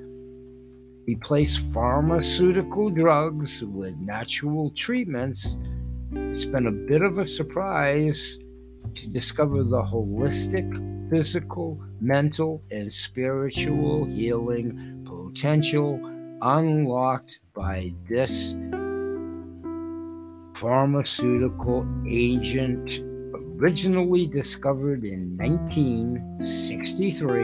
replace 1.07 1.57
pharmaceutical 1.73 2.91
drugs 2.91 3.63
with 3.63 3.95
natural 3.99 4.71
treatments, 4.77 5.57
it's 6.13 6.45
been 6.45 6.67
a 6.67 6.73
bit 6.73 7.03
of 7.03 7.19
a 7.19 7.27
surprise 7.27 8.39
to 8.97 9.07
discover 9.09 9.63
the 9.63 9.83
holistic, 9.83 10.69
physical, 11.09 11.81
mental, 12.01 12.63
and 12.71 12.93
spiritual 12.93 14.05
healing 14.05 15.05
potential 15.07 16.01
unlocked 16.43 17.41
by 17.55 17.93
this 18.09 18.55
pharmaceutical 20.61 21.87
agent 22.09 23.01
originally 23.61 24.27
discovered 24.27 25.05
in 25.05 25.37
1963 25.37 27.41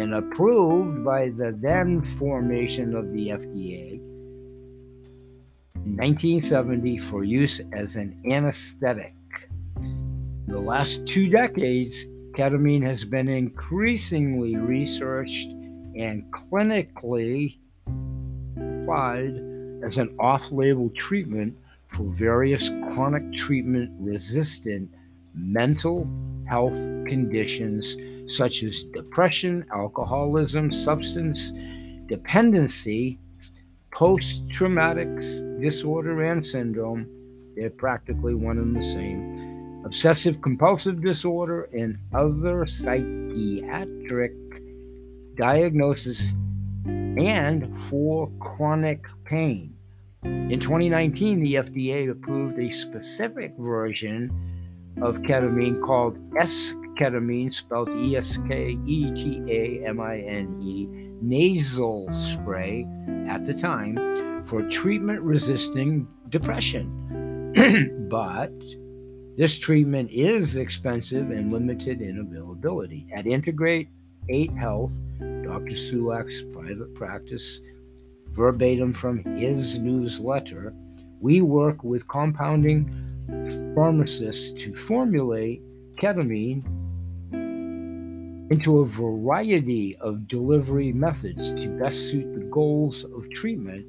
and 0.00 0.14
approved 0.14 1.04
by 1.04 1.30
the 1.30 1.50
then 1.60 2.00
formation 2.00 2.94
of 2.94 3.12
the 3.12 3.28
FDA 3.28 3.94
in 5.84 5.96
1970 5.96 6.98
for 6.98 7.24
use 7.24 7.60
as 7.72 7.96
an 7.96 8.16
anesthetic. 8.30 9.14
In 9.76 10.46
the 10.46 10.60
last 10.60 11.04
two 11.06 11.28
decades, 11.28 12.06
ketamine 12.36 12.84
has 12.84 13.04
been 13.04 13.28
increasingly 13.28 14.54
researched 14.56 15.50
and 15.96 16.22
clinically 16.32 17.58
applied 18.56 19.42
as 19.84 19.98
an 19.98 20.14
off 20.20 20.52
label 20.52 20.90
treatment 20.90 21.58
for 21.94 22.04
various 22.04 22.68
chronic 22.92 23.32
treatment 23.34 23.90
resistant 24.00 24.90
mental 25.34 26.08
health 26.48 26.74
conditions 27.06 27.96
such 28.26 28.62
as 28.62 28.84
depression, 28.94 29.64
alcoholism, 29.74 30.72
substance 30.72 31.52
dependency, 32.06 33.18
post 33.92 34.48
traumatic 34.50 35.08
disorder 35.60 36.22
and 36.22 36.44
syndrome. 36.44 37.06
They're 37.56 37.70
practically 37.70 38.34
one 38.34 38.58
and 38.58 38.74
the 38.74 38.82
same. 38.82 39.82
Obsessive 39.84 40.42
compulsive 40.42 41.02
disorder 41.02 41.68
and 41.72 41.98
other 42.12 42.66
psychiatric 42.66 44.32
diagnoses 45.36 46.34
and 46.86 47.80
for 47.88 48.30
chronic 48.40 49.06
pain. 49.24 49.73
In 50.24 50.58
2019, 50.60 51.40
the 51.40 51.54
FDA 51.54 52.10
approved 52.10 52.58
a 52.58 52.72
specific 52.72 53.54
version 53.58 54.30
of 55.02 55.16
ketamine 55.16 55.82
called 55.82 56.18
S 56.38 56.74
ketamine, 56.98 57.52
spelled 57.52 57.90
E 57.90 58.16
S 58.16 58.38
K 58.48 58.78
E 58.86 59.12
T 59.14 59.42
A 59.48 59.86
M 59.86 60.00
I 60.00 60.18
N 60.20 60.60
E, 60.62 60.86
nasal 61.20 62.08
spray 62.12 62.86
at 63.26 63.44
the 63.44 63.54
time 63.54 64.42
for 64.44 64.62
treatment 64.68 65.20
resisting 65.20 66.06
depression. 66.28 66.90
but 68.08 68.52
this 69.36 69.58
treatment 69.58 70.10
is 70.10 70.56
expensive 70.56 71.30
and 71.30 71.52
limited 71.52 72.00
in 72.00 72.18
availability. 72.18 73.06
At 73.14 73.26
Integrate 73.26 73.88
8 74.28 74.52
Health, 74.52 74.92
Dr. 75.18 75.74
Sulak's 75.74 76.44
private 76.52 76.94
practice, 76.94 77.60
verbatim 78.34 78.92
from 78.92 79.22
his 79.38 79.78
newsletter, 79.78 80.74
we 81.20 81.40
work 81.40 81.84
with 81.84 82.06
compounding 82.08 82.90
pharmacists 83.74 84.52
to 84.62 84.74
formulate 84.74 85.62
ketamine 85.96 86.64
into 88.50 88.80
a 88.80 88.86
variety 88.86 89.96
of 89.96 90.28
delivery 90.28 90.92
methods 90.92 91.52
to 91.52 91.68
best 91.68 92.10
suit 92.10 92.32
the 92.34 92.44
goals 92.50 93.04
of 93.04 93.30
treatment. 93.30 93.86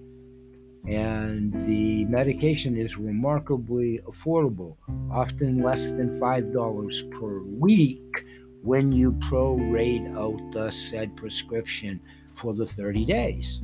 And 0.88 1.60
the 1.62 2.06
medication 2.06 2.78
is 2.78 2.96
remarkably 2.96 4.00
affordable, 4.08 4.78
often 5.12 5.64
less 5.64 5.92
than 5.92 6.20
$5 6.20 7.12
per 7.12 7.40
week 7.42 8.26
when 8.62 8.92
you 8.92 9.14
prorate 9.14 10.16
out 10.16 10.40
the 10.52 10.72
said 10.72 11.16
prescription 11.18 12.00
for 12.34 12.54
the 12.54 12.66
30 12.66 13.06
days. 13.06 13.62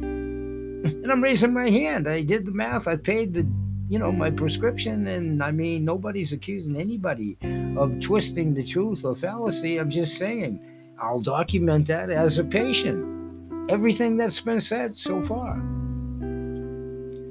And 0.83 1.11
I'm 1.11 1.23
raising 1.23 1.53
my 1.53 1.69
hand. 1.69 2.07
I 2.07 2.21
did 2.21 2.45
the 2.45 2.51
math. 2.51 2.88
I 2.88 2.95
paid 2.95 3.33
the 3.33 3.47
you 3.89 4.00
know 4.00 4.09
my 4.09 4.29
prescription 4.29 5.05
and 5.07 5.43
i 5.43 5.51
mean 5.51 5.83
nobody's 5.83 6.31
accusing 6.31 6.77
anybody 6.77 7.38
of 7.75 8.00
twisting 8.00 8.53
the 8.53 8.63
truth 8.63 9.03
or 9.03 9.13
fallacy 9.13 9.79
i'm 9.79 9.89
just 9.89 10.17
saying 10.17 10.61
I'll 11.01 11.19
document 11.19 11.88
that 11.88 12.11
as 12.11 12.38
a 12.38 12.43
patient. 12.43 13.71
Everything 13.71 14.17
that's 14.17 14.39
been 14.39 14.61
said 14.61 14.95
so 14.95 15.19
far. 15.23 15.55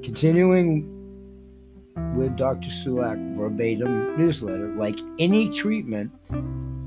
Continuing 0.03 0.85
with 2.17 2.35
Dr. 2.35 2.69
Sulak 2.69 3.37
verbatim 3.37 4.17
newsletter, 4.17 4.75
like 4.75 4.99
any 5.19 5.49
treatment, 5.49 6.11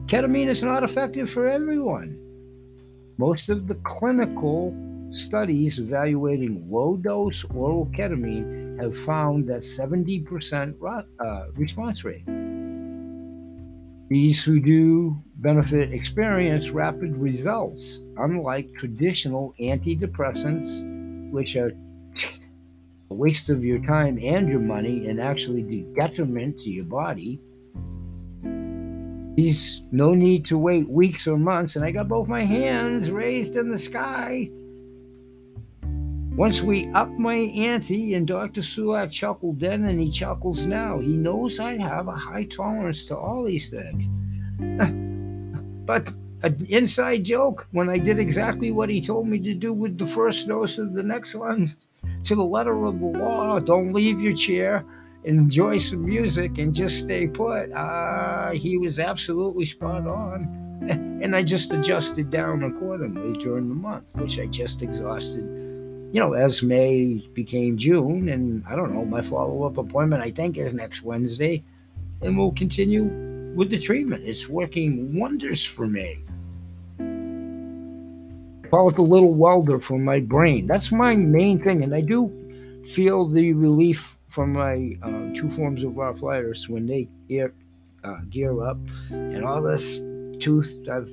ketamine 0.06 0.48
is 0.48 0.62
not 0.62 0.84
effective 0.84 1.30
for 1.30 1.48
everyone. 1.48 2.18
Most 3.16 3.48
of 3.48 3.66
the 3.66 3.76
clinical 3.76 4.72
studies 5.14 5.78
evaluating 5.78 6.66
low 6.68 6.96
dose 6.96 7.44
oral 7.44 7.86
ketamine 7.86 8.80
have 8.80 8.96
found 9.04 9.46
that 9.48 9.60
70% 9.60 11.04
uh, 11.20 11.46
response 11.54 12.04
rate. 12.04 12.26
These 14.08 14.42
who 14.42 14.60
do 14.60 15.16
benefit 15.36 15.92
experience 15.92 16.70
rapid 16.70 17.16
results, 17.16 18.00
unlike 18.18 18.74
traditional 18.74 19.54
antidepressants, 19.60 21.30
which 21.30 21.56
are 21.56 21.72
a 23.10 23.14
waste 23.14 23.50
of 23.50 23.64
your 23.64 23.78
time 23.78 24.18
and 24.20 24.48
your 24.48 24.60
money 24.60 25.06
and 25.08 25.20
actually 25.20 25.62
do 25.62 25.82
detriment 25.94 26.58
to 26.60 26.70
your 26.70 26.84
body. 26.84 27.40
These 29.36 29.82
no 29.90 30.14
need 30.14 30.44
to 30.46 30.58
wait 30.58 30.88
weeks 30.88 31.26
or 31.26 31.36
months, 31.36 31.76
and 31.76 31.84
I 31.84 31.90
got 31.90 32.08
both 32.08 32.28
my 32.28 32.44
hands 32.44 33.10
raised 33.10 33.56
in 33.56 33.70
the 33.70 33.78
sky. 33.78 34.50
Once 36.36 36.60
we 36.60 36.90
up 36.94 37.08
my 37.10 37.36
ante, 37.36 38.14
and 38.14 38.26
Dr. 38.26 38.60
Sulak 38.60 39.12
chuckled 39.12 39.60
then, 39.60 39.84
and 39.84 40.00
he 40.00 40.10
chuckles 40.10 40.66
now. 40.66 40.98
He 40.98 41.12
knows 41.12 41.60
I 41.60 41.76
have 41.76 42.08
a 42.08 42.16
high 42.16 42.42
tolerance 42.42 43.06
to 43.06 43.16
all 43.16 43.44
these 43.44 43.70
things. 43.70 44.04
but 45.86 46.10
an 46.42 46.66
inside 46.68 47.24
joke 47.24 47.68
when 47.70 47.88
I 47.88 47.98
did 47.98 48.18
exactly 48.18 48.72
what 48.72 48.90
he 48.90 49.00
told 49.00 49.28
me 49.28 49.38
to 49.38 49.54
do 49.54 49.72
with 49.72 49.96
the 49.96 50.08
first 50.08 50.48
dose 50.48 50.76
of 50.78 50.92
the 50.94 51.04
next 51.04 51.36
one 51.36 51.70
to 52.24 52.34
the 52.34 52.44
letter 52.44 52.84
of 52.84 52.98
the 52.98 53.06
law. 53.06 53.60
Don't 53.60 53.92
leave 53.92 54.20
your 54.20 54.34
chair, 54.34 54.84
enjoy 55.22 55.78
some 55.78 56.04
music, 56.04 56.58
and 56.58 56.74
just 56.74 56.98
stay 56.98 57.28
put. 57.28 57.70
Uh, 57.70 58.50
he 58.50 58.76
was 58.76 58.98
absolutely 58.98 59.66
spot 59.66 60.06
on. 60.06 60.62
And 61.24 61.34
I 61.34 61.42
just 61.42 61.72
adjusted 61.72 62.28
down 62.28 62.62
accordingly 62.64 63.38
during 63.40 63.70
the 63.70 63.74
month, 63.74 64.14
which 64.16 64.38
I 64.38 64.44
just 64.44 64.82
exhausted 64.82 65.63
you 66.14 66.20
know, 66.20 66.34
as 66.34 66.62
May 66.62 67.26
became 67.34 67.76
June, 67.76 68.28
and 68.28 68.62
I 68.68 68.76
don't 68.76 68.94
know, 68.94 69.04
my 69.04 69.20
follow 69.20 69.64
up 69.64 69.78
appointment, 69.78 70.22
I 70.22 70.30
think, 70.30 70.56
is 70.56 70.72
next 70.72 71.02
Wednesday, 71.02 71.64
and 72.22 72.38
we'll 72.38 72.52
continue 72.52 73.02
with 73.56 73.68
the 73.68 73.80
treatment. 73.80 74.22
It's 74.24 74.48
working 74.48 75.18
wonders 75.18 75.64
for 75.64 75.88
me. 75.88 76.20
I 77.00 78.68
call 78.68 78.90
it 78.90 78.94
the 78.94 79.02
little 79.02 79.34
welder 79.34 79.80
for 79.80 79.98
my 79.98 80.20
brain. 80.20 80.68
That's 80.68 80.92
my 80.92 81.16
main 81.16 81.60
thing, 81.60 81.82
and 81.82 81.92
I 81.92 82.00
do 82.00 82.30
feel 82.92 83.26
the 83.26 83.52
relief 83.52 84.16
from 84.28 84.52
my 84.52 84.96
uh, 85.02 85.34
two 85.34 85.50
forms 85.50 85.82
of 85.82 85.98
arthritis 85.98 86.68
when 86.68 86.86
they 86.86 87.08
gear, 87.28 87.52
uh, 88.04 88.18
gear 88.30 88.64
up, 88.64 88.78
and 89.10 89.44
all 89.44 89.60
this 89.60 90.00
tooth 90.38 90.78
I've 90.88 91.10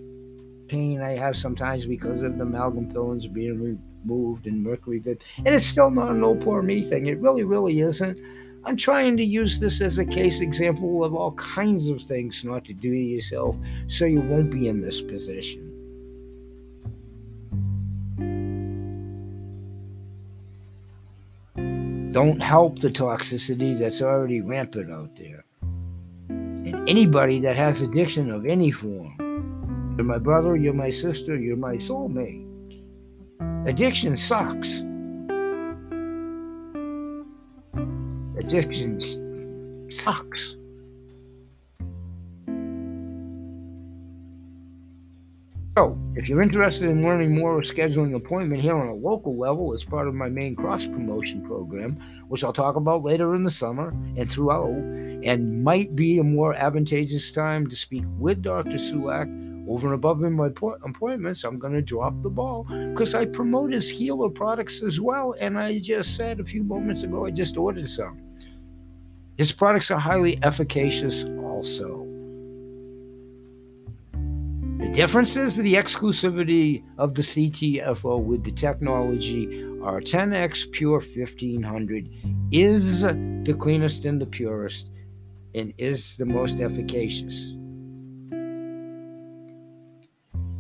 pain 0.68 1.02
I 1.02 1.18
have 1.18 1.36
sometimes 1.36 1.88
because 1.88 2.22
of 2.22 2.38
the 2.38 2.44
amalgam 2.44 2.92
fillings 2.92 3.26
being 3.26 3.80
moved 4.06 4.48
and 4.48 4.64
mercury 4.64 5.00
vid. 5.00 5.24
And 5.38 5.48
it's 5.48 5.66
still 5.66 5.92
not 5.92 6.12
an 6.12 6.24
oh 6.24 6.36
poor 6.36 6.62
me 6.62 6.82
thing. 6.82 7.08
It 7.08 7.20
really, 7.20 7.44
really 7.44 7.82
isn't. 7.82 8.18
I'm 8.64 8.78
trying 8.78 9.18
to 9.18 9.24
use 9.24 9.60
this 9.60 9.82
as 9.82 9.98
a 9.98 10.06
case 10.06 10.40
example 10.40 11.04
of 11.04 11.16
all 11.16 11.32
kinds 11.32 11.88
of 11.88 12.02
things 12.02 12.44
not 12.44 12.64
to 12.66 12.74
do 12.74 12.92
to 12.92 12.98
yourself 12.98 13.56
so 13.88 14.06
you 14.06 14.22
won't 14.22 14.52
be 14.52 14.68
in 14.68 14.82
this 14.82 15.02
position. 15.02 15.68
Don't 22.12 22.42
help 22.42 22.80
the 22.80 22.90
toxicity 22.90 23.80
that's 23.80 24.02
already 24.02 24.42
rampant 24.42 24.92
out 24.92 25.16
there. 25.16 25.46
And 26.30 26.88
anybody 26.88 27.40
that 27.40 27.56
has 27.56 27.82
addiction 27.82 28.30
of 28.30 28.46
any 28.46 28.70
form, 28.70 29.16
you're 29.98 30.06
my 30.06 30.18
brother, 30.18 30.56
you're 30.56 30.74
my 30.74 30.92
sister, 30.92 31.36
you're 31.36 31.56
my 31.56 31.78
soulmate. 31.78 32.51
Addiction 33.68 34.18
sucks. 34.18 34.84
Addiction 38.40 39.00
sucks. 39.92 40.56
So, 45.78 45.96
if 46.16 46.28
you're 46.28 46.42
interested 46.42 46.90
in 46.90 47.04
learning 47.04 47.36
more 47.38 47.56
or 47.56 47.62
scheduling 47.62 48.08
an 48.08 48.16
appointment 48.16 48.64
here 48.64 48.76
on 48.76 48.88
a 48.88 48.96
local 48.96 49.38
level 49.38 49.76
as 49.76 49.84
part 49.84 50.08
of 50.08 50.16
my 50.16 50.28
main 50.28 50.56
cross 50.56 50.88
promotion 50.88 51.46
program, 51.46 51.98
which 52.30 52.44
I'll 52.44 52.52
talk 52.52 52.76
about 52.76 53.04
later 53.04 53.36
in 53.36 53.44
the 53.44 53.52
summer 53.52 53.90
and 54.18 54.30
throughout, 54.30 54.74
and 55.24 55.64
might 55.64 55.96
be 55.96 56.18
a 56.18 56.24
more 56.24 56.56
advantageous 56.56 57.32
time 57.32 57.68
to 57.68 57.76
speak 57.76 58.06
with 58.18 58.42
Dr. 58.42 58.72
Sulak 58.72 59.30
over 59.72 59.88
and 59.88 59.96
above 59.96 60.22
in 60.24 60.34
my 60.34 60.48
appointments, 60.48 61.46
I'm 61.46 61.58
going 61.58 61.74
to 61.74 61.82
drop 61.82 62.22
the 62.22 62.30
ball 62.30 62.66
because 62.92 63.16
I 63.16 63.26
promote 63.26 63.72
his 63.72 63.90
healer 63.90 64.30
products 64.30 64.82
as 64.82 65.00
well. 65.00 65.34
And 65.40 65.58
I 65.58 65.80
just 65.80 66.18
said 66.18 66.42
a 66.42 66.44
few 66.44 66.62
moments 66.62 67.04
ago, 67.04 67.26
I 67.26 67.32
just 67.32 67.56
ordered 67.56 67.88
some. 67.88 68.22
His 69.38 69.54
products 69.54 69.90
are 69.90 70.00
highly 70.00 70.38
efficacious 70.44 71.24
also. 71.24 72.06
The 74.80 74.90
difference 74.90 75.38
is 75.38 75.56
the 75.56 75.76
exclusivity 75.76 76.84
of 76.98 77.16
the 77.16 77.22
CTFO 77.22 78.22
with 78.22 78.44
the 78.44 78.52
technology. 78.52 79.64
Our 79.84 80.02
10X 80.02 80.72
Pure 80.72 81.00
1500 81.00 82.10
is 82.52 83.04
the 83.04 83.56
cleanest 83.58 84.04
and 84.04 84.20
the 84.20 84.26
purest 84.26 84.90
and 85.56 85.74
is 85.78 86.18
the 86.18 86.26
most 86.26 86.60
efficacious. 86.60 87.56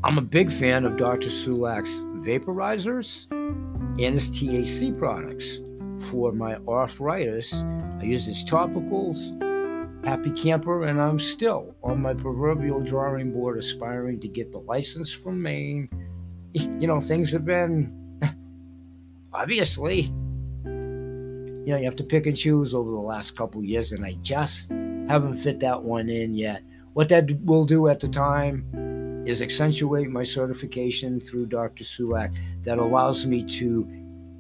I'm 0.04 0.18
a 0.18 0.22
big 0.22 0.52
fan 0.52 0.86
of 0.86 0.98
Dr. 0.98 1.30
Sulak's 1.30 2.02
vaporizers 2.26 3.28
and 3.32 4.16
his 4.16 4.32
THC 4.32 4.98
products. 4.98 5.60
For 6.10 6.32
my 6.32 6.56
arthritis, 6.68 7.54
I 7.54 8.02
use 8.06 8.26
his 8.26 8.44
topicals, 8.44 9.20
happy 10.04 10.32
camper, 10.32 10.86
and 10.86 11.00
I'm 11.00 11.20
still 11.20 11.76
on 11.84 12.02
my 12.02 12.16
proverbial 12.16 12.80
drawing 12.82 13.32
board 13.32 13.60
aspiring 13.60 14.20
to 14.22 14.28
get 14.28 14.52
the 14.52 14.58
license 14.58 15.12
from 15.12 15.42
Maine. 15.42 15.90
You 16.54 16.88
know, 16.88 17.00
things 17.00 17.32
have 17.32 17.46
been 17.46 17.94
obviously, 19.34 20.12
you 20.66 21.68
know, 21.68 21.78
you 21.78 21.86
have 21.86 21.96
to 21.96 22.04
pick 22.04 22.26
and 22.26 22.36
choose 22.36 22.74
over 22.74 22.92
the 22.92 22.98
last 22.98 23.38
couple 23.38 23.64
years, 23.64 23.94
and 23.94 24.04
I 24.04 24.14
just 24.22 24.70
haven't 25.08 25.36
fit 25.36 25.62
that 25.62 25.82
one 25.82 26.10
in 26.10 26.34
yet. 26.34 26.64
What 26.92 27.08
that 27.08 27.40
will 27.46 27.64
do 27.64 27.88
at 27.88 28.02
the 28.02 28.10
time 28.10 28.91
is 29.26 29.42
accentuate 29.42 30.10
my 30.10 30.24
certification 30.24 31.20
through 31.20 31.46
Dr. 31.48 31.84
Sulak 31.84 32.34
that 32.64 32.78
allows 32.78 33.26
me 33.26 33.44
to 33.60 33.88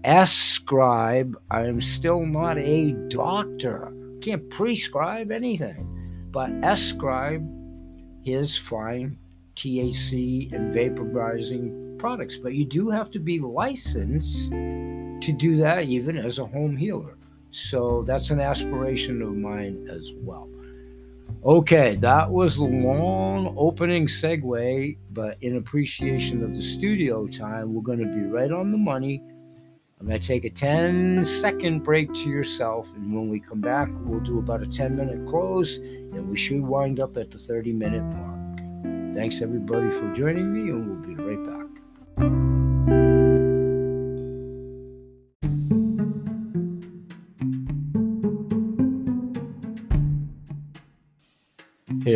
ascribe. 0.03 1.37
I 1.49 1.65
am 1.65 1.79
still 1.81 2.25
not 2.25 2.57
a 2.57 2.91
doctor, 3.09 3.93
can't 4.21 4.49
prescribe 4.49 5.31
anything, 5.31 5.87
but 6.31 6.49
ascribe 6.63 7.47
his 8.23 8.57
fine 8.57 9.17
THC 9.55 10.51
and 10.53 10.73
vaporizing 10.73 11.97
products, 11.99 12.37
but 12.37 12.53
you 12.53 12.65
do 12.65 12.89
have 12.89 13.11
to 13.11 13.19
be 13.19 13.39
licensed 13.39 14.51
to 14.51 15.31
do 15.37 15.57
that 15.57 15.83
even 15.83 16.17
as 16.17 16.39
a 16.39 16.45
home 16.45 16.75
healer. 16.75 17.15
So 17.51 18.03
that's 18.07 18.31
an 18.31 18.39
aspiration 18.39 19.21
of 19.21 19.35
mine 19.35 19.87
as 19.91 20.11
well. 20.15 20.49
Okay, 21.43 21.95
that 21.95 22.29
was 22.29 22.57
the 22.57 22.63
long 22.63 23.55
opening 23.57 24.05
segue, 24.05 24.95
but 25.09 25.37
in 25.41 25.57
appreciation 25.57 26.43
of 26.43 26.55
the 26.55 26.61
studio 26.61 27.25
time, 27.25 27.73
we're 27.73 27.81
going 27.81 27.97
to 27.97 28.05
be 28.05 28.21
right 28.21 28.51
on 28.51 28.71
the 28.71 28.77
money. 28.77 29.23
I'm 29.99 30.05
going 30.05 30.19
to 30.19 30.27
take 30.27 30.45
a 30.45 30.51
10 30.51 31.23
second 31.23 31.79
break 31.79 32.13
to 32.13 32.29
yourself, 32.29 32.93
and 32.95 33.11
when 33.11 33.27
we 33.27 33.39
come 33.39 33.59
back, 33.59 33.89
we'll 34.01 34.19
do 34.19 34.37
about 34.37 34.61
a 34.61 34.67
10 34.67 34.95
minute 34.95 35.25
close, 35.27 35.77
and 35.77 36.29
we 36.29 36.37
should 36.37 36.61
wind 36.61 36.99
up 36.99 37.17
at 37.17 37.31
the 37.31 37.39
30 37.39 37.73
minute 37.73 38.03
mark. 38.03 39.15
Thanks 39.15 39.41
everybody 39.41 39.89
for 39.89 40.13
joining 40.13 40.53
me, 40.53 40.69
and 40.69 40.87
we'll 40.87 41.15
be 41.15 41.23
right 41.23 41.43
back. 41.43 41.70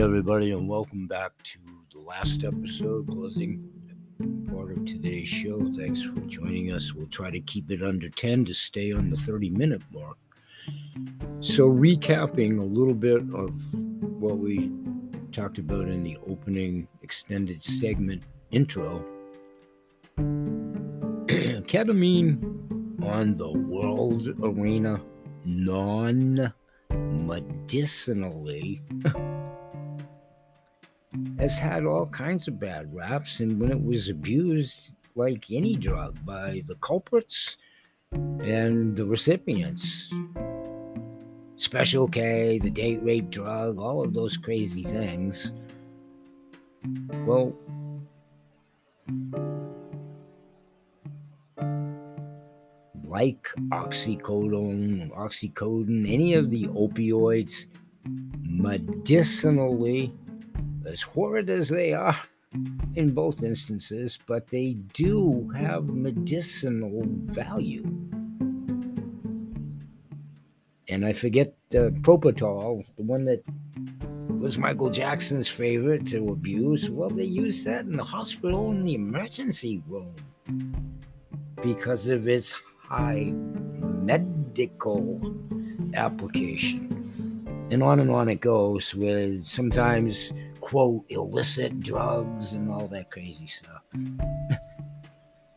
Everybody, 0.05 0.51
and 0.51 0.69
welcome 0.69 1.07
back 1.07 1.31
to 1.41 1.57
the 1.91 1.99
last 1.99 2.43
episode, 2.43 3.07
closing 3.09 3.67
part 4.47 4.71
of 4.71 4.85
today's 4.85 5.27
show. 5.27 5.59
Thanks 5.75 6.03
for 6.03 6.19
joining 6.27 6.71
us. 6.71 6.93
We'll 6.93 7.07
try 7.07 7.31
to 7.31 7.39
keep 7.39 7.71
it 7.71 7.81
under 7.81 8.07
10 8.09 8.45
to 8.45 8.53
stay 8.53 8.91
on 8.91 9.09
the 9.09 9.17
30 9.17 9.49
minute 9.49 9.81
mark. 9.91 10.17
So, 11.39 11.67
recapping 11.67 12.59
a 12.59 12.63
little 12.63 12.93
bit 12.93 13.23
of 13.33 13.59
what 14.21 14.37
we 14.37 14.71
talked 15.31 15.57
about 15.57 15.87
in 15.87 16.03
the 16.03 16.19
opening 16.27 16.87
extended 17.01 17.63
segment 17.63 18.21
intro 18.51 19.03
ketamine 21.65 22.43
on 23.03 23.35
the 23.37 23.51
world 23.51 24.27
arena 24.43 25.01
non 25.45 26.53
medicinally 26.91 28.83
has 31.39 31.57
had 31.57 31.85
all 31.85 32.07
kinds 32.07 32.47
of 32.47 32.59
bad 32.59 32.93
raps, 32.93 33.39
and 33.39 33.59
when 33.59 33.71
it 33.71 33.83
was 33.83 34.09
abused 34.09 34.95
like 35.15 35.45
any 35.51 35.75
drug 35.75 36.17
by 36.25 36.61
the 36.67 36.75
culprits 36.75 37.57
and 38.11 38.95
the 38.95 39.05
recipients, 39.05 40.11
Special 41.57 42.07
K, 42.07 42.59
the 42.59 42.69
date 42.69 43.01
rape 43.01 43.29
drug, 43.29 43.79
all 43.79 44.03
of 44.03 44.13
those 44.13 44.35
crazy 44.35 44.83
things. 44.83 45.53
Well, 47.25 47.55
like 53.05 53.47
oxycodone, 53.71 55.09
oxycodone, 55.11 56.11
any 56.11 56.33
of 56.33 56.49
the 56.51 56.67
opioids, 56.67 57.67
medicinally 58.41 60.13
as 60.85 61.01
horrid 61.01 61.49
as 61.49 61.69
they 61.69 61.93
are 61.93 62.15
in 62.95 63.13
both 63.13 63.43
instances, 63.43 64.17
but 64.27 64.47
they 64.47 64.73
do 64.93 65.49
have 65.55 65.85
medicinal 65.85 67.03
value. 67.05 67.83
And 70.87 71.05
I 71.05 71.13
forget 71.13 71.47
uh, 71.47 71.51
the 71.69 71.99
propofol, 72.01 72.85
the 72.95 73.03
one 73.03 73.25
that 73.25 73.43
was 74.39 74.57
Michael 74.57 74.89
Jackson's 74.91 75.47
favorite 75.47 76.05
to 76.07 76.29
abuse. 76.29 76.89
Well, 76.89 77.09
they 77.09 77.23
used 77.23 77.65
that 77.65 77.85
in 77.85 77.97
the 77.97 78.03
hospital 78.03 78.71
in 78.71 78.85
the 78.85 78.93
emergency 78.93 79.81
room 79.87 80.13
because 81.63 82.07
of 82.07 82.27
its 82.27 82.53
high 82.77 83.33
medical 84.03 85.19
application. 85.95 86.91
And 87.71 87.81
on 87.81 87.99
and 87.99 88.11
on 88.11 88.29
it 88.29 88.41
goes 88.41 88.93
with 88.93 89.43
sometimes 89.43 90.31
quote 90.65 91.05
illicit 91.09 91.79
drugs 91.79 92.53
and 92.53 92.71
all 92.71 92.87
that 92.87 93.11
crazy 93.11 93.45
stuff. 93.45 93.83
Mm. 93.95 94.59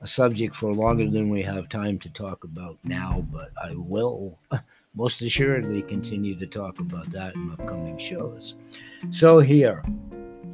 a 0.03 0.07
subject 0.07 0.55
for 0.55 0.75
longer 0.75 1.09
than 1.09 1.31
we 1.31 1.41
have 1.41 1.67
time 1.71 1.99
to 1.99 2.11
talk 2.11 2.45
about 2.45 2.77
now, 2.85 3.27
but 3.33 3.49
I 3.65 3.73
will 3.75 4.39
most 4.95 5.23
assuredly 5.23 5.81
continue 5.81 6.39
to 6.39 6.47
talk 6.47 6.79
about 6.79 7.11
that 7.13 7.35
in 7.37 7.51
upcoming 7.51 7.97
shows. 7.97 8.57
So, 9.11 9.41
here, 9.41 9.83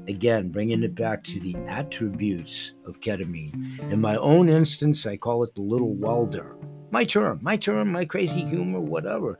again, 0.06 0.50
bringing 0.50 0.84
it 0.84 0.94
back 0.94 1.24
to 1.24 1.40
the 1.40 1.56
attributes 1.66 2.74
of 2.86 3.00
ketamine. 3.00 3.90
In 3.90 4.00
my 4.00 4.14
own 4.14 4.48
instance, 4.48 5.04
I 5.04 5.16
call 5.16 5.42
it 5.42 5.56
the 5.56 5.62
little 5.62 5.94
welder. 5.94 6.54
My 6.92 7.02
term, 7.02 7.40
my 7.42 7.56
term, 7.56 7.90
my 7.90 8.04
crazy 8.04 8.44
humor, 8.44 8.78
whatever. 8.78 9.36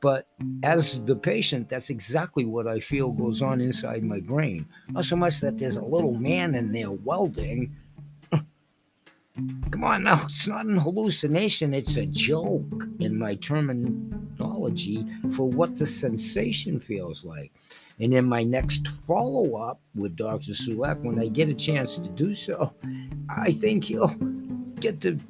But 0.00 0.28
as 0.62 1.02
the 1.04 1.16
patient, 1.16 1.68
that's 1.68 1.90
exactly 1.90 2.44
what 2.44 2.66
I 2.68 2.78
feel 2.80 3.10
goes 3.10 3.42
on 3.42 3.60
inside 3.60 4.04
my 4.04 4.20
brain. 4.20 4.66
Not 4.90 5.04
so 5.04 5.16
much 5.16 5.40
that 5.40 5.58
there's 5.58 5.76
a 5.76 5.84
little 5.84 6.14
man 6.14 6.54
in 6.54 6.72
there 6.72 6.92
welding. 6.92 7.74
Come 9.70 9.84
on 9.84 10.02
now, 10.02 10.22
it's 10.24 10.48
not 10.48 10.66
an 10.66 10.78
hallucination, 10.78 11.72
it's 11.72 11.96
a 11.96 12.06
joke 12.06 12.88
in 12.98 13.16
my 13.16 13.36
terminology 13.36 15.06
for 15.32 15.48
what 15.48 15.76
the 15.76 15.86
sensation 15.86 16.80
feels 16.80 17.24
like. 17.24 17.52
And 18.00 18.12
in 18.12 18.24
my 18.24 18.42
next 18.42 18.88
follow 18.88 19.56
up 19.56 19.80
with 19.94 20.16
Dr. 20.16 20.52
Sulak, 20.52 21.00
when 21.02 21.20
I 21.20 21.28
get 21.28 21.48
a 21.48 21.54
chance 21.54 21.98
to 21.98 22.08
do 22.08 22.34
so, 22.34 22.74
I 23.28 23.52
think 23.52 23.84
he'll 23.84 24.12
get 24.80 25.00
the 25.00 25.20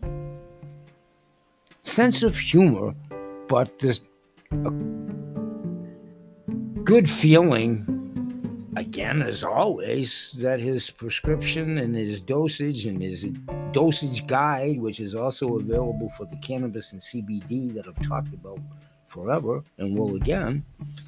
sense 1.83 2.22
of 2.22 2.35
humor, 2.37 2.94
but 3.46 3.78
the 3.78 3.98
a 4.53 4.71
good 6.83 7.09
feeling, 7.09 7.85
again, 8.77 9.23
as 9.23 9.45
always, 9.45 10.35
that 10.39 10.61
his 10.61 10.91
prescription 10.91 11.79
and 11.79 11.95
his 11.95 12.21
dosage 12.21 12.87
and 12.87 13.03
his 13.03 13.27
dosage 13.73 14.27
guide, 14.27 14.81
which 14.81 15.01
is 15.01 15.15
also 15.15 15.57
available 15.59 16.09
for 16.11 16.25
the 16.27 16.37
cannabis 16.37 16.93
and 16.93 17.01
CBD 17.01 17.75
that 17.75 17.87
I've 17.87 18.07
talked 18.07 18.33
about 18.33 18.59
forever 19.09 19.63
and 19.79 19.99
will 19.99 20.17
again, 20.17 20.65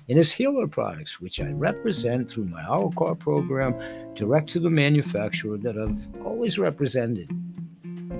and 0.09 0.19
his 0.19 0.33
healer 0.33 0.67
products, 0.67 1.21
which 1.21 1.41
I 1.41 1.51
represent 1.51 2.31
through 2.31 2.47
my 2.47 2.65
Car 2.97 3.15
program 3.15 3.75
direct 4.15 4.49
to 4.51 4.61
the 4.61 4.71
manufacturer 4.71 5.59
that 5.59 5.77
I've 5.79 6.25
always 6.25 6.59
represented. 6.59 7.31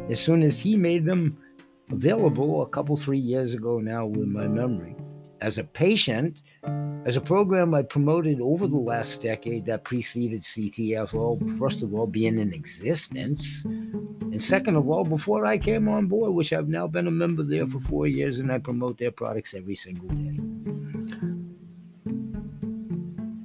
As 0.09 0.21
soon 0.21 0.43
as 0.43 0.61
he 0.61 0.77
made 0.77 1.05
them 1.05 1.39
available 1.91 2.63
a 2.63 2.69
couple, 2.69 2.97
three 2.97 3.19
years 3.19 3.55
ago 3.55 3.79
now, 3.79 4.07
with 4.07 4.29
my 4.29 4.47
memory, 4.47 4.95
as 5.41 5.59
a 5.59 5.65
patient, 5.65 6.43
as 7.07 7.17
a 7.17 7.21
program 7.21 7.75
I 7.75 7.83
promoted 7.83 8.41
over 8.41 8.67
the 8.67 8.77
last 8.77 9.23
decade 9.23 9.65
that 9.67 9.85
preceded 9.85 10.41
CTFO, 10.41 11.59
first 11.59 11.83
of 11.83 11.95
all, 11.95 12.07
being 12.07 12.39
in 12.39 12.53
existence, 12.53 13.65
and 13.65 14.41
second 14.41 14.77
of 14.77 14.89
all, 14.89 15.05
before 15.05 15.47
I 15.47 15.59
came 15.59 15.89
on 15.89 16.07
board, 16.07 16.35
which 16.35 16.53
I've 16.53 16.69
now 16.69 16.87
been 16.87 17.07
a 17.07 17.11
member 17.11 17.43
there 17.43 17.67
for 17.67 17.81
four 17.81 18.07
years, 18.07 18.39
and 18.39 18.53
I 18.53 18.59
promote 18.59 18.99
their 18.99 19.11
products 19.11 19.55
every 19.55 19.75
single 19.75 20.09
day. 20.09 20.39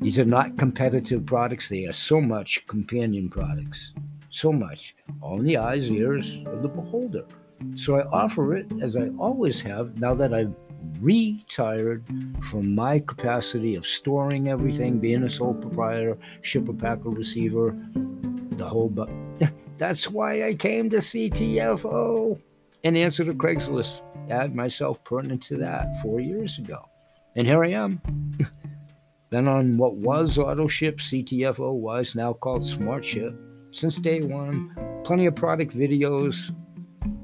These 0.02 0.20
are 0.20 0.26
not 0.26 0.58
competitive 0.58 1.26
products, 1.26 1.70
they 1.70 1.86
are 1.86 1.94
so 1.94 2.22
much 2.22 2.68
companion 2.68 3.30
products. 3.30 3.94
So 4.30 4.52
much. 4.52 4.96
In 5.24 5.44
the 5.44 5.58
eyes, 5.58 5.90
ears 5.90 6.42
of 6.46 6.62
the 6.62 6.68
beholder. 6.68 7.26
So 7.76 7.96
I 7.96 8.04
offer 8.10 8.56
it 8.56 8.68
as 8.82 8.98
I 8.98 9.08
always 9.18 9.62
have 9.62 9.98
now 10.00 10.14
that 10.14 10.34
I've 10.34 10.54
retired 11.00 12.04
from 12.50 12.76
my 12.76 13.00
capacity 13.00 13.76
of 13.76 13.86
storing 13.86 14.50
everything, 14.50 15.00
being 15.00 15.24
a 15.24 15.30
sole 15.30 15.54
proprietor, 15.54 16.18
shipper, 16.42 16.74
packer, 16.74 17.10
receiver, 17.10 17.76
the 18.52 18.66
whole. 18.66 18.90
But 18.90 19.10
that's 19.78 20.10
why 20.10 20.48
I 20.48 20.54
came 20.54 20.90
to 20.90 20.98
CTFO 20.98 22.40
and 22.84 22.98
answered 22.98 23.30
a 23.30 23.34
Craigslist 23.34 24.04
ad 24.30 24.56
myself 24.56 25.04
pertinent 25.04 25.44
to 25.44 25.58
that 25.58 26.00
four 26.02 26.20
years 26.20 26.58
ago. 26.58 26.88
And 27.36 27.46
here 27.46 27.64
I 27.64 27.70
am. 27.70 28.02
Been 29.30 29.48
on 29.48 29.78
what 29.78 29.96
was 29.96 30.38
AutoShip, 30.38 30.98
CTFO 30.98 31.74
was 31.74 32.16
now 32.16 32.34
called 32.34 32.62
SmartShip 32.62 33.36
since 33.72 33.98
day 33.98 34.22
one. 34.22 34.74
Plenty 35.04 35.26
of 35.26 35.36
product 35.36 35.76
videos, 35.76 36.56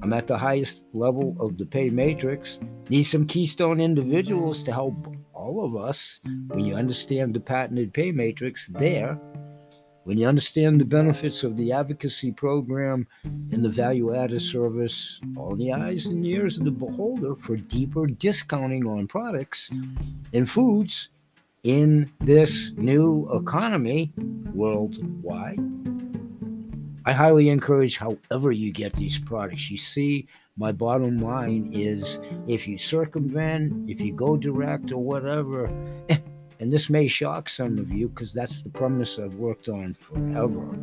I'm 0.01 0.11
at 0.13 0.27
the 0.27 0.37
highest 0.37 0.85
level 0.93 1.35
of 1.39 1.57
the 1.57 1.65
pay 1.65 1.89
matrix. 1.89 2.59
Need 2.91 3.03
some 3.03 3.25
keystone 3.25 3.79
individuals 3.79 4.63
to 4.63 4.73
help 4.73 4.95
mm. 4.95 5.17
all 5.33 5.63
of 5.63 5.77
us 5.77 6.19
when 6.47 6.65
you 6.65 6.75
understand 6.75 7.33
the 7.33 7.39
patented 7.39 7.93
pay 7.93 8.11
matrix 8.11 8.67
there. 8.67 9.17
When 10.03 10.17
you 10.17 10.27
understand 10.27 10.81
the 10.81 10.83
benefits 10.83 11.45
of 11.45 11.55
the 11.55 11.71
advocacy 11.71 12.33
program 12.33 13.07
and 13.23 13.63
the 13.63 13.69
value 13.69 14.13
added 14.13 14.41
service, 14.41 15.21
all 15.37 15.55
the 15.55 15.71
eyes 15.71 16.07
and 16.07 16.25
ears 16.25 16.57
of 16.57 16.65
the 16.65 16.71
beholder 16.71 17.33
for 17.33 17.55
deeper 17.55 18.07
discounting 18.07 18.85
on 18.85 19.07
products 19.07 19.71
and 20.33 20.49
foods 20.49 21.11
in 21.63 22.11
this 22.19 22.73
new 22.75 23.29
economy 23.33 24.11
worldwide 24.53 25.61
I 27.03 27.13
highly 27.13 27.49
encourage, 27.49 27.97
however, 27.97 28.51
you 28.51 28.71
get 28.71 28.93
these 28.93 29.17
products. 29.17 29.71
You 29.71 29.77
see, 29.77 30.27
my 30.57 30.71
bottom 30.71 31.19
line 31.19 31.69
is 31.73 32.19
if 32.47 32.67
you 32.67 32.77
circumvent, 32.77 33.89
if 33.89 34.01
you 34.01 34.13
go 34.13 34.35
direct 34.35 34.91
or 34.91 34.97
whatever, 34.97 35.69
eh, 36.09 36.17
and 36.59 36.71
this 36.71 36.89
may 36.89 37.07
shock 37.07 37.49
some 37.49 37.77
of 37.77 37.89
you 37.89 38.09
because 38.09 38.33
that's 38.33 38.61
the 38.61 38.69
premise 38.69 39.17
I've 39.17 39.35
worked 39.35 39.69
on 39.69 39.93
forever. 39.93 40.77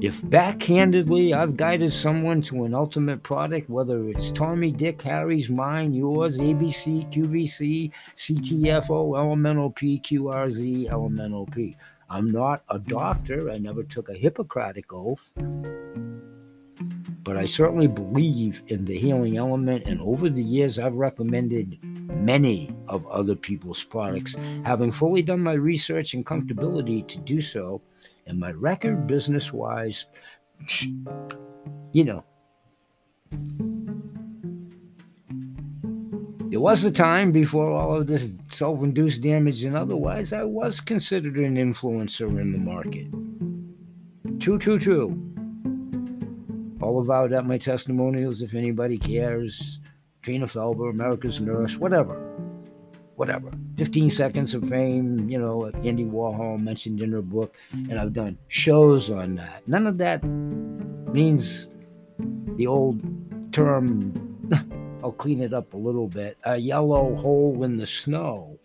If 0.00 0.22
backhandedly 0.22 1.36
I've 1.36 1.56
guided 1.56 1.92
someone 1.92 2.40
to 2.42 2.64
an 2.64 2.74
ultimate 2.74 3.22
product, 3.22 3.68
whether 3.68 4.08
it's 4.08 4.30
Tommy, 4.30 4.70
Dick, 4.70 5.02
Harry's, 5.02 5.50
mine, 5.50 5.92
yours, 5.92 6.38
ABC, 6.38 7.12
QVC, 7.12 7.90
CTFO, 8.14 9.18
Elemental 9.18 9.70
P, 9.70 10.00
QRZ, 10.00 10.88
Elemental 10.88 11.46
P. 11.46 11.76
I'm 12.10 12.30
not 12.30 12.62
a 12.68 12.78
doctor. 12.78 13.50
I 13.50 13.58
never 13.58 13.82
took 13.82 14.08
a 14.08 14.14
Hippocratic 14.14 14.92
oath. 14.92 15.32
But 17.22 17.36
I 17.36 17.44
certainly 17.44 17.88
believe 17.88 18.62
in 18.68 18.84
the 18.84 18.98
healing 18.98 19.36
element. 19.36 19.86
And 19.86 20.00
over 20.00 20.28
the 20.28 20.42
years, 20.42 20.78
I've 20.78 20.94
recommended 20.94 21.78
many 21.82 22.74
of 22.88 23.06
other 23.06 23.34
people's 23.34 23.84
products, 23.84 24.34
having 24.64 24.92
fully 24.92 25.22
done 25.22 25.40
my 25.40 25.52
research 25.52 26.14
and 26.14 26.24
comfortability 26.24 27.06
to 27.08 27.18
do 27.18 27.40
so 27.40 27.82
and 28.26 28.38
my 28.38 28.52
record 28.52 29.06
business 29.06 29.52
wise, 29.52 30.04
you 31.92 32.04
know, 32.04 32.24
there 36.50 36.60
was 36.60 36.84
a 36.84 36.90
time 36.90 37.32
before 37.32 37.70
all 37.70 37.96
of 37.96 38.06
this 38.06 38.34
self 38.50 38.82
induced 38.82 39.22
damage 39.22 39.64
and 39.64 39.76
otherwise, 39.76 40.32
I 40.32 40.44
was 40.44 40.80
considered 40.80 41.36
an 41.36 41.56
influencer 41.56 42.40
in 42.40 42.52
the 42.52 42.58
market. 42.58 43.06
True, 44.40 44.58
true, 44.58 44.78
true. 44.78 45.27
All 46.88 47.02
about 47.02 47.34
at 47.34 47.44
my 47.44 47.58
testimonials 47.58 48.40
if 48.40 48.54
anybody 48.54 48.96
cares. 48.96 49.78
Trina 50.22 50.46
Felber, 50.46 50.88
America's 50.88 51.38
Nurse, 51.38 51.76
whatever 51.76 52.34
whatever, 53.16 53.50
15 53.76 54.10
seconds 54.10 54.54
of 54.54 54.66
fame, 54.68 55.28
you 55.28 55.38
know, 55.38 55.66
Andy 55.84 56.04
Warhol 56.04 56.58
mentioned 56.58 57.02
in 57.02 57.10
her 57.10 57.20
book, 57.20 57.56
and 57.72 57.98
I've 57.98 58.12
done 58.12 58.38
shows 58.46 59.10
on 59.10 59.34
that. 59.34 59.66
None 59.66 59.88
of 59.88 59.98
that 59.98 60.22
means 60.22 61.68
the 62.56 62.68
old 62.68 63.02
term, 63.52 64.14
I'll 65.02 65.10
clean 65.10 65.42
it 65.42 65.52
up 65.52 65.74
a 65.74 65.76
little 65.76 66.06
bit, 66.06 66.38
a 66.44 66.56
yellow 66.56 67.14
hole 67.16 67.64
in 67.64 67.76
the 67.76 67.86
snow. 67.86 68.56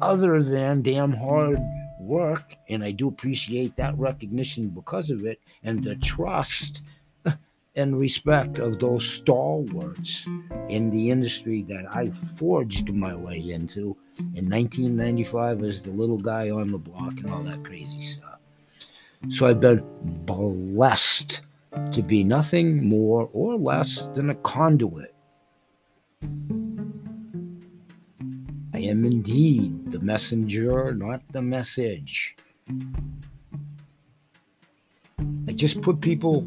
Other 0.00 0.42
than 0.42 0.80
damn 0.80 1.12
hard 1.12 1.60
work, 2.08 2.56
and 2.68 2.82
I 2.82 2.90
do 2.90 3.08
appreciate 3.08 3.76
that 3.76 3.96
recognition 3.98 4.68
because 4.68 5.10
of 5.10 5.24
it, 5.24 5.40
and 5.62 5.84
the 5.84 5.94
trust 5.96 6.82
and 7.76 7.98
respect 7.98 8.58
of 8.58 8.80
those 8.80 9.04
stalwarts 9.04 10.26
in 10.68 10.90
the 10.90 11.10
industry 11.10 11.62
that 11.68 11.84
I 11.94 12.10
forged 12.10 12.92
my 12.92 13.14
way 13.14 13.38
into 13.38 13.96
in 14.34 14.48
1995 14.48 15.62
as 15.62 15.82
the 15.82 15.90
little 15.90 16.18
guy 16.18 16.50
on 16.50 16.72
the 16.72 16.78
block 16.78 17.18
and 17.18 17.30
all 17.30 17.44
that 17.44 17.64
crazy 17.64 18.00
stuff. 18.00 18.38
So 19.28 19.46
I've 19.46 19.60
been 19.60 19.82
blessed 20.24 21.42
to 21.92 22.02
be 22.02 22.24
nothing 22.24 22.88
more 22.88 23.28
or 23.32 23.56
less 23.56 24.08
than 24.08 24.30
a 24.30 24.34
conduit. 24.36 25.14
I 28.78 28.82
am 28.82 29.04
indeed 29.04 29.90
the 29.90 29.98
messenger, 29.98 30.94
not 30.94 31.20
the 31.32 31.42
message. 31.42 32.36
I 35.48 35.52
just 35.52 35.82
put 35.82 36.00
people 36.00 36.46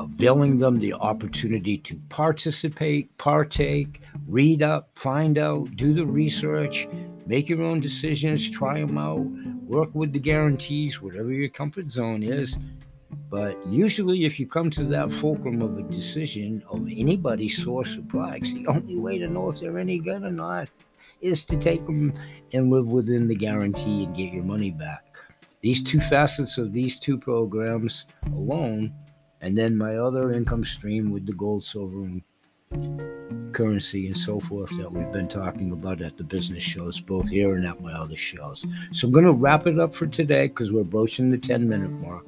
availing 0.00 0.58
them 0.58 0.80
the 0.80 0.94
opportunity 0.94 1.78
to 1.78 1.94
participate, 2.08 3.16
partake, 3.18 4.00
read 4.26 4.64
up, 4.64 4.90
find 4.98 5.38
out, 5.38 5.76
do 5.76 5.94
the 5.94 6.06
research, 6.06 6.88
make 7.24 7.48
your 7.48 7.62
own 7.62 7.78
decisions, 7.78 8.50
try 8.50 8.80
them 8.80 8.98
out, 8.98 9.24
work 9.68 9.94
with 9.94 10.12
the 10.12 10.18
guarantees, 10.18 11.00
whatever 11.00 11.30
your 11.30 11.50
comfort 11.50 11.88
zone 11.88 12.24
is. 12.24 12.58
But 13.32 13.56
usually, 13.66 14.26
if 14.26 14.38
you 14.38 14.46
come 14.46 14.68
to 14.72 14.84
that 14.84 15.10
fulcrum 15.10 15.62
of 15.62 15.78
a 15.78 15.82
decision 15.84 16.62
of 16.68 16.86
anybody's 16.86 17.64
source 17.64 17.96
of 17.96 18.06
products, 18.06 18.52
the 18.52 18.66
only 18.66 18.98
way 18.98 19.16
to 19.16 19.26
know 19.26 19.48
if 19.48 19.58
they're 19.58 19.78
any 19.78 19.98
good 20.00 20.22
or 20.22 20.30
not 20.30 20.68
is 21.22 21.46
to 21.46 21.56
take 21.56 21.86
them 21.86 22.12
and 22.52 22.68
live 22.68 22.88
within 22.88 23.26
the 23.26 23.34
guarantee 23.34 24.04
and 24.04 24.14
get 24.14 24.34
your 24.34 24.44
money 24.44 24.70
back. 24.70 25.16
These 25.62 25.82
two 25.82 25.98
facets 25.98 26.58
of 26.58 26.74
these 26.74 26.98
two 26.98 27.16
programs 27.16 28.04
alone 28.34 28.92
and 29.40 29.56
then 29.56 29.78
my 29.78 29.96
other 29.96 30.32
income 30.32 30.62
stream 30.62 31.10
with 31.10 31.24
the 31.24 31.32
gold, 31.32 31.64
silver, 31.64 32.04
and 32.04 33.54
currency 33.54 34.08
and 34.08 34.16
so 34.16 34.40
forth 34.40 34.76
that 34.76 34.92
we've 34.92 35.10
been 35.10 35.28
talking 35.28 35.72
about 35.72 36.02
at 36.02 36.18
the 36.18 36.24
business 36.24 36.62
shows, 36.62 37.00
both 37.00 37.30
here 37.30 37.54
and 37.54 37.66
at 37.66 37.80
my 37.80 37.94
other 37.94 38.16
shows. 38.16 38.66
So 38.90 39.06
I'm 39.06 39.12
going 39.12 39.24
to 39.24 39.32
wrap 39.32 39.66
it 39.66 39.80
up 39.80 39.94
for 39.94 40.06
today 40.06 40.48
because 40.48 40.70
we're 40.70 40.84
broaching 40.84 41.30
the 41.30 41.38
10 41.38 41.66
minute 41.66 41.92
mark. 41.92 42.26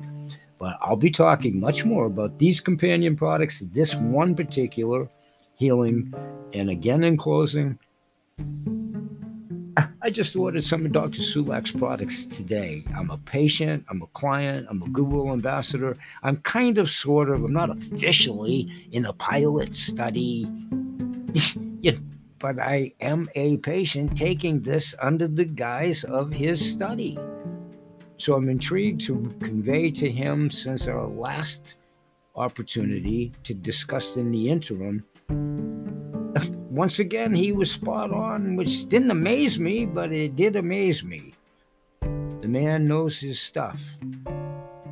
But 0.64 0.78
I'll 0.80 0.96
be 0.96 1.10
talking 1.10 1.60
much 1.60 1.84
more 1.84 2.06
about 2.06 2.38
these 2.38 2.58
companion 2.58 3.16
products, 3.16 3.60
this 3.70 3.94
one 3.96 4.34
particular 4.34 5.10
healing. 5.56 6.14
And 6.54 6.70
again, 6.70 7.04
in 7.04 7.18
closing, 7.18 7.78
I 9.76 10.08
just 10.10 10.34
ordered 10.34 10.64
some 10.64 10.86
of 10.86 10.92
Dr. 10.92 11.20
Sulak's 11.20 11.70
products 11.70 12.24
today. 12.24 12.82
I'm 12.96 13.10
a 13.10 13.18
patient, 13.18 13.84
I'm 13.90 14.00
a 14.00 14.06
client, 14.14 14.66
I'm 14.70 14.82
a 14.82 14.88
Goodwill 14.88 15.34
ambassador. 15.34 15.98
I'm 16.22 16.36
kind 16.36 16.78
of, 16.78 16.88
sort 16.88 17.28
of, 17.28 17.44
I'm 17.44 17.52
not 17.52 17.68
officially 17.68 18.88
in 18.90 19.04
a 19.04 19.12
pilot 19.12 19.76
study, 19.76 20.50
but 22.38 22.58
I 22.58 22.94
am 23.02 23.28
a 23.34 23.58
patient 23.58 24.16
taking 24.16 24.62
this 24.62 24.94
under 24.98 25.28
the 25.28 25.44
guise 25.44 26.04
of 26.04 26.32
his 26.32 26.58
study. 26.72 27.18
So 28.24 28.32
I'm 28.32 28.48
intrigued 28.48 29.02
to 29.02 29.30
convey 29.38 29.90
to 29.90 30.10
him 30.10 30.48
since 30.48 30.88
our 30.88 31.06
last 31.06 31.76
opportunity 32.34 33.32
to 33.44 33.52
discuss 33.52 34.16
in 34.16 34.30
the 34.30 34.48
interim 34.48 35.04
once 36.70 37.00
again, 37.00 37.34
he 37.34 37.52
was 37.52 37.70
spot 37.70 38.12
on, 38.12 38.56
which 38.56 38.86
didn't 38.86 39.10
amaze 39.10 39.58
me, 39.58 39.84
but 39.84 40.10
it 40.10 40.36
did 40.36 40.56
amaze 40.56 41.04
me. 41.04 41.34
The 42.00 42.48
man 42.48 42.88
knows 42.88 43.20
his 43.20 43.38
stuff, 43.38 43.78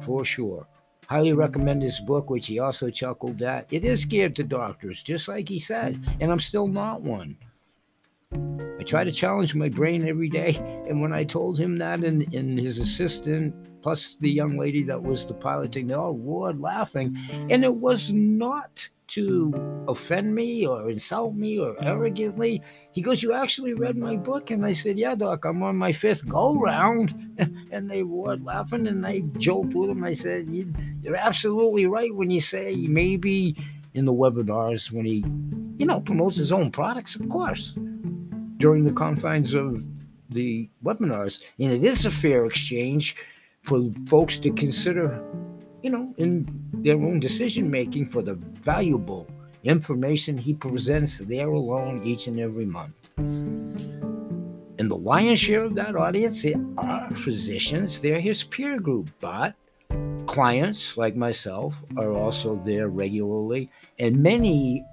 for 0.03 0.27
sure. 0.27 0.66
Highly 1.07 1.33
recommend 1.33 1.83
his 1.83 2.01
book, 2.01 2.29
which 2.29 2.49
he 2.49 2.59
also 2.59 2.90
chuckled 2.90 3.40
at. 3.40 3.66
It 3.71 3.83
is 3.83 4.05
geared 4.05 4.37
to 4.37 4.45
doctors, 4.45 5.03
just 5.03 5.27
like 5.27 5.49
he 5.49 5.59
said, 5.59 5.99
and 6.21 6.31
I'm 6.31 6.38
still 6.38 6.68
not 6.68 7.01
one. 7.01 7.38
I 8.83 8.85
try 8.85 9.05
to 9.05 9.12
challenge 9.12 9.55
my 9.55 9.68
brain 9.68 10.09
every 10.09 10.29
day, 10.29 10.57
and 10.88 11.01
when 11.01 11.12
I 11.12 11.23
told 11.23 11.57
him 11.57 11.79
that, 11.79 12.03
and, 12.03 12.35
and 12.35 12.59
his 12.59 12.79
assistant, 12.79 13.55
plus 13.81 14.16
the 14.18 14.29
young 14.29 14.59
lady 14.59 14.83
that 14.83 15.01
was 15.01 15.25
the 15.25 15.35
piloting, 15.35 15.87
they 15.87 15.95
all 15.95 16.16
roared 16.16 16.61
laughing, 16.61 17.16
and 17.49 17.62
it 17.62 17.77
was 17.77 18.12
not 18.12 18.88
to 19.07 19.85
offend 19.87 20.35
me 20.35 20.66
or 20.66 20.90
insult 20.90 21.37
me 21.37 21.61
or 21.61 21.77
arrogantly. 21.81 22.61
He 22.90 23.03
goes, 23.03 23.23
You 23.23 23.35
actually 23.35 23.75
read 23.75 23.97
my 23.97 24.16
book? 24.16 24.51
And 24.51 24.66
I 24.66 24.73
said, 24.73 24.99
Yeah, 24.99 25.14
Doc, 25.14 25.45
I'm 25.45 25.62
on 25.62 25.77
my 25.77 25.92
fifth 25.92 26.29
go 26.29 26.59
round. 26.59 27.14
and 27.71 27.88
they 27.88 28.03
were 28.03 28.37
laughing 28.37 28.88
and 28.88 29.07
I 29.07 29.21
joked 29.38 29.75
with 29.75 29.90
him. 29.90 30.03
I 30.03 30.14
said, 30.14 30.49
You're 31.03 31.14
absolutely 31.14 31.87
right 31.87 32.12
when 32.12 32.31
you 32.31 32.40
say 32.40 32.75
maybe 32.88 33.55
in 33.95 34.07
the 34.07 34.12
webinars 34.12 34.90
when 34.90 35.05
he, 35.05 35.25
you 35.79 35.87
know, 35.87 36.01
promotes 36.01 36.35
his 36.35 36.51
own 36.51 36.73
products, 36.73 37.14
of 37.14 37.29
course, 37.29 37.77
during 38.62 38.85
the 38.85 38.92
confines 38.92 39.55
of 39.55 39.83
the 40.31 40.70
webinars. 40.85 41.42
And 41.59 41.72
it 41.72 41.83
is 41.83 42.07
a 42.07 42.12
fair 42.12 42.46
exchange 42.46 43.16
for 43.62 43.83
folks 44.07 44.38
to 44.38 44.53
consider 44.53 45.20
you 45.83 45.90
know, 45.90 46.14
in 46.16 46.46
their 46.72 46.94
own 46.94 47.18
decision 47.18 47.68
making 47.68 48.07
for 48.07 48.22
the 48.22 48.35
valuable 48.35 49.27
information 49.64 50.38
he 50.38 50.55
presents 50.55 51.18
there 51.18 51.48
alone 51.48 52.03
each 52.05 52.29
and 52.29 52.38
every 52.38 52.64
month. 52.64 52.94
And 53.18 54.88
the 54.88 54.96
lion's 54.96 55.40
share 55.40 55.64
of 55.64 55.75
that 55.75 55.96
audience 55.96 56.46
are 56.79 57.11
physicians, 57.16 58.01
they're 58.01 58.20
his 58.20 58.44
peer 58.44 58.79
group, 58.79 59.11
but 59.20 59.55
clients 60.27 60.96
like 60.96 61.16
myself 61.16 61.75
are 61.96 62.12
also 62.12 62.62
there 62.64 62.88
regularly, 62.88 63.68
and 63.98 64.22
many 64.22 64.85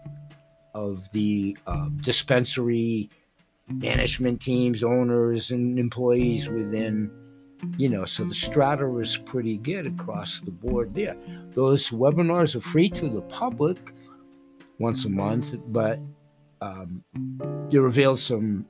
of 0.74 1.08
the 1.12 1.56
uh, 1.68 1.90
dispensary 2.02 3.12
management 3.70 4.42
teams, 4.42 4.84
owners, 4.84 5.52
and 5.52 5.80
employees 5.80 6.50
within 6.50 7.12
you 7.78 7.90
know, 7.90 8.06
so 8.06 8.24
the 8.24 8.34
strata 8.34 8.98
is 8.98 9.18
pretty 9.18 9.58
good 9.58 9.88
across 9.88 10.40
the 10.42 10.52
board 10.52 10.96
there. 10.96 11.16
Those 11.52 11.90
webinars 11.90 12.56
are 12.56 12.62
free 12.62 12.90
to 12.92 13.10
the 13.10 13.22
public 13.24 13.94
once 14.80 15.06
a 15.06 15.10
month, 15.10 15.56
but 15.68 16.00
um, 16.62 17.04
you 17.70 17.82
reveal 17.82 18.16
some 18.16 18.66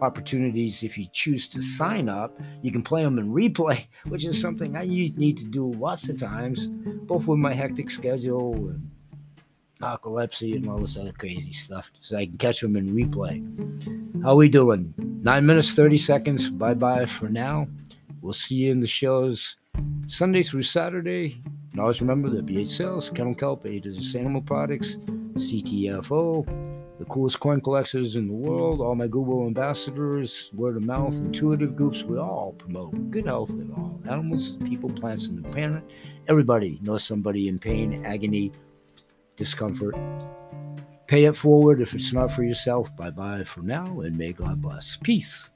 opportunities 0.00 0.82
if 0.82 0.96
you 0.96 1.06
choose 1.12 1.48
to 1.48 1.60
sign 1.60 2.08
up. 2.08 2.38
You 2.62 2.72
can 2.72 2.82
play 2.82 3.02
them 3.02 3.18
in 3.18 3.32
replay, 3.32 3.86
which 4.08 4.24
is 4.24 4.40
something 4.40 4.76
I 4.76 4.86
need 4.86 5.36
to 5.38 5.44
do 5.44 5.72
lots 5.72 6.08
of 6.08 6.18
times, 6.18 6.68
both 6.68 7.26
with 7.26 7.38
my 7.38 7.52
hectic 7.52 7.90
schedule 7.90 8.54
and 8.68 8.90
narcolepsy 9.80 10.54
and 10.56 10.68
all 10.68 10.78
this 10.78 10.96
other 10.96 11.12
crazy 11.12 11.52
stuff, 11.52 11.90
so 12.00 12.16
I 12.16 12.26
can 12.26 12.38
catch 12.38 12.60
them 12.60 12.76
in 12.76 12.94
replay. 12.94 14.22
How 14.22 14.34
we 14.34 14.48
doing? 14.48 14.94
Nine 14.98 15.46
minutes, 15.46 15.72
30 15.72 15.96
seconds. 15.96 16.50
Bye 16.50 16.74
bye 16.74 17.06
for 17.06 17.28
now. 17.28 17.66
We'll 18.20 18.32
see 18.32 18.56
you 18.56 18.72
in 18.72 18.80
the 18.80 18.86
shows 18.86 19.56
Sunday 20.06 20.42
through 20.42 20.64
Saturday. 20.64 21.42
And 21.72 21.80
always 21.80 22.00
remember 22.00 22.28
the 22.28 22.42
BH 22.42 22.76
Sales, 22.76 23.10
Kennel 23.10 23.34
Kelp, 23.34 23.64
A 23.64 23.80
to 23.80 24.18
Animal 24.18 24.42
Products, 24.42 24.98
CTFO, 25.34 26.44
the 26.98 27.04
coolest 27.06 27.40
coin 27.40 27.60
collectors 27.60 28.16
in 28.16 28.26
the 28.26 28.34
world, 28.34 28.80
all 28.82 28.94
my 28.94 29.06
Google 29.06 29.46
ambassadors, 29.46 30.50
word 30.52 30.76
of 30.76 30.82
mouth, 30.82 31.16
intuitive 31.16 31.74
groups, 31.74 32.02
we 32.02 32.18
all 32.18 32.54
promote 32.58 33.10
good 33.10 33.24
health 33.24 33.48
in 33.50 33.72
all 33.72 33.98
animals, 34.06 34.58
people, 34.64 34.90
plants, 34.90 35.28
and 35.28 35.42
the 35.42 35.48
planet. 35.48 35.82
Everybody 36.28 36.78
knows 36.82 37.04
somebody 37.04 37.48
in 37.48 37.58
pain, 37.58 38.04
agony, 38.04 38.52
discomfort. 39.40 39.96
Pay 41.06 41.24
it 41.24 41.34
forward 41.34 41.80
if 41.80 41.94
it's 41.94 42.12
not 42.12 42.30
for 42.30 42.44
yourself. 42.44 42.94
Bye 42.94 43.10
bye 43.10 43.42
for 43.42 43.62
now, 43.62 44.00
and 44.00 44.16
may 44.16 44.32
God 44.32 44.60
bless. 44.60 44.98
Peace. 45.02 45.50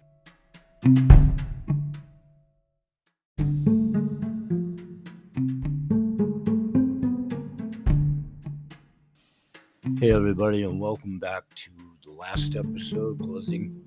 Hey, 10.01 10.13
everybody, 10.13 10.63
and 10.63 10.81
welcome 10.81 11.19
back 11.19 11.43
to 11.55 11.71
the 12.05 12.13
last 12.13 12.57
episode, 12.57 13.21
closing 13.21 13.83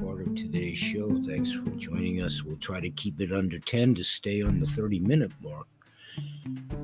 part 0.00 0.26
of 0.26 0.34
today's 0.34 0.78
show. 0.78 1.08
Thanks 1.28 1.52
for 1.52 1.70
joining 1.70 2.22
us. 2.22 2.42
We'll 2.42 2.56
try 2.56 2.80
to 2.80 2.90
keep 2.90 3.20
it 3.20 3.32
under 3.32 3.60
10 3.60 3.94
to 3.94 4.02
stay 4.02 4.42
on 4.42 4.58
the 4.58 4.66
30 4.66 4.98
minute 4.98 5.32
mark. 5.40 5.68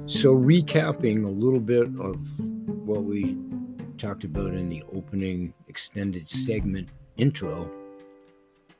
So, 0.08 0.34
recapping 0.34 1.26
a 1.26 1.28
little 1.28 1.60
bit 1.60 1.86
of 2.00 2.16
what 2.86 3.04
we 3.04 3.36
talked 3.98 4.24
about 4.24 4.54
in 4.54 4.70
the 4.70 4.82
opening 4.90 5.52
extended 5.68 6.26
segment 6.26 6.88
intro. 7.18 7.70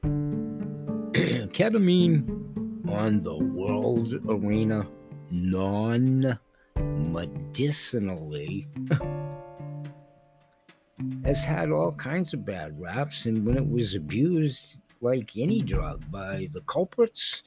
Ketamine 1.53 2.89
on 2.89 3.21
the 3.21 3.37
world 3.37 4.15
arena 4.27 4.87
non 5.31 6.39
medicinally 6.77 8.67
has 11.27 11.45
had 11.45 11.71
all 11.71 11.93
kinds 11.93 12.33
of 12.33 12.47
bad 12.47 12.81
raps, 12.81 13.27
and 13.27 13.45
when 13.45 13.59
it 13.59 13.69
was 13.69 13.95
abused 13.95 14.81
like 15.03 15.37
any 15.37 15.61
drug 15.61 16.11
by 16.11 16.49
the 16.55 16.63
culprits 16.63 17.43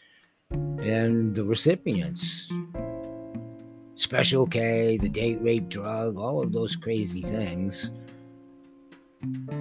and 0.51 1.33
the 1.33 1.43
recipients, 1.43 2.47
Special 4.01 4.47
K, 4.47 4.97
the 4.97 5.07
date 5.07 5.39
rape 5.43 5.69
drug, 5.69 6.17
all 6.17 6.41
of 6.41 6.51
those 6.51 6.75
crazy 6.75 7.21
things. 7.21 7.91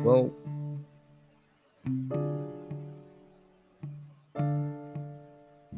Well, 0.03 0.33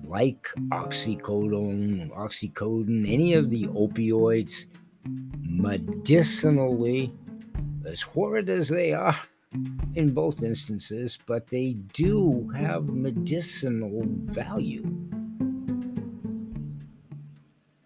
like 0.04 0.48
oxycodone, 0.70 2.12
oxycodone, 2.12 3.12
any 3.12 3.34
of 3.34 3.50
the 3.50 3.64
opioids, 3.64 4.66
medicinally 5.40 7.12
as 7.84 8.00
horrid 8.00 8.48
as 8.48 8.68
they 8.68 8.92
are 8.92 9.16
in 9.96 10.14
both 10.14 10.44
instances, 10.44 11.18
but 11.26 11.48
they 11.48 11.72
do 11.92 12.48
have 12.54 12.84
medicinal 12.84 14.04
value. 14.06 14.84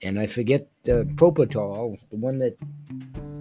And 0.06 0.20
I 0.20 0.28
forget 0.28 0.62
uh, 0.62 1.02
the 1.02 1.14
Propofol, 1.16 1.98
the 2.10 2.16
one 2.16 2.38
that 2.38 2.56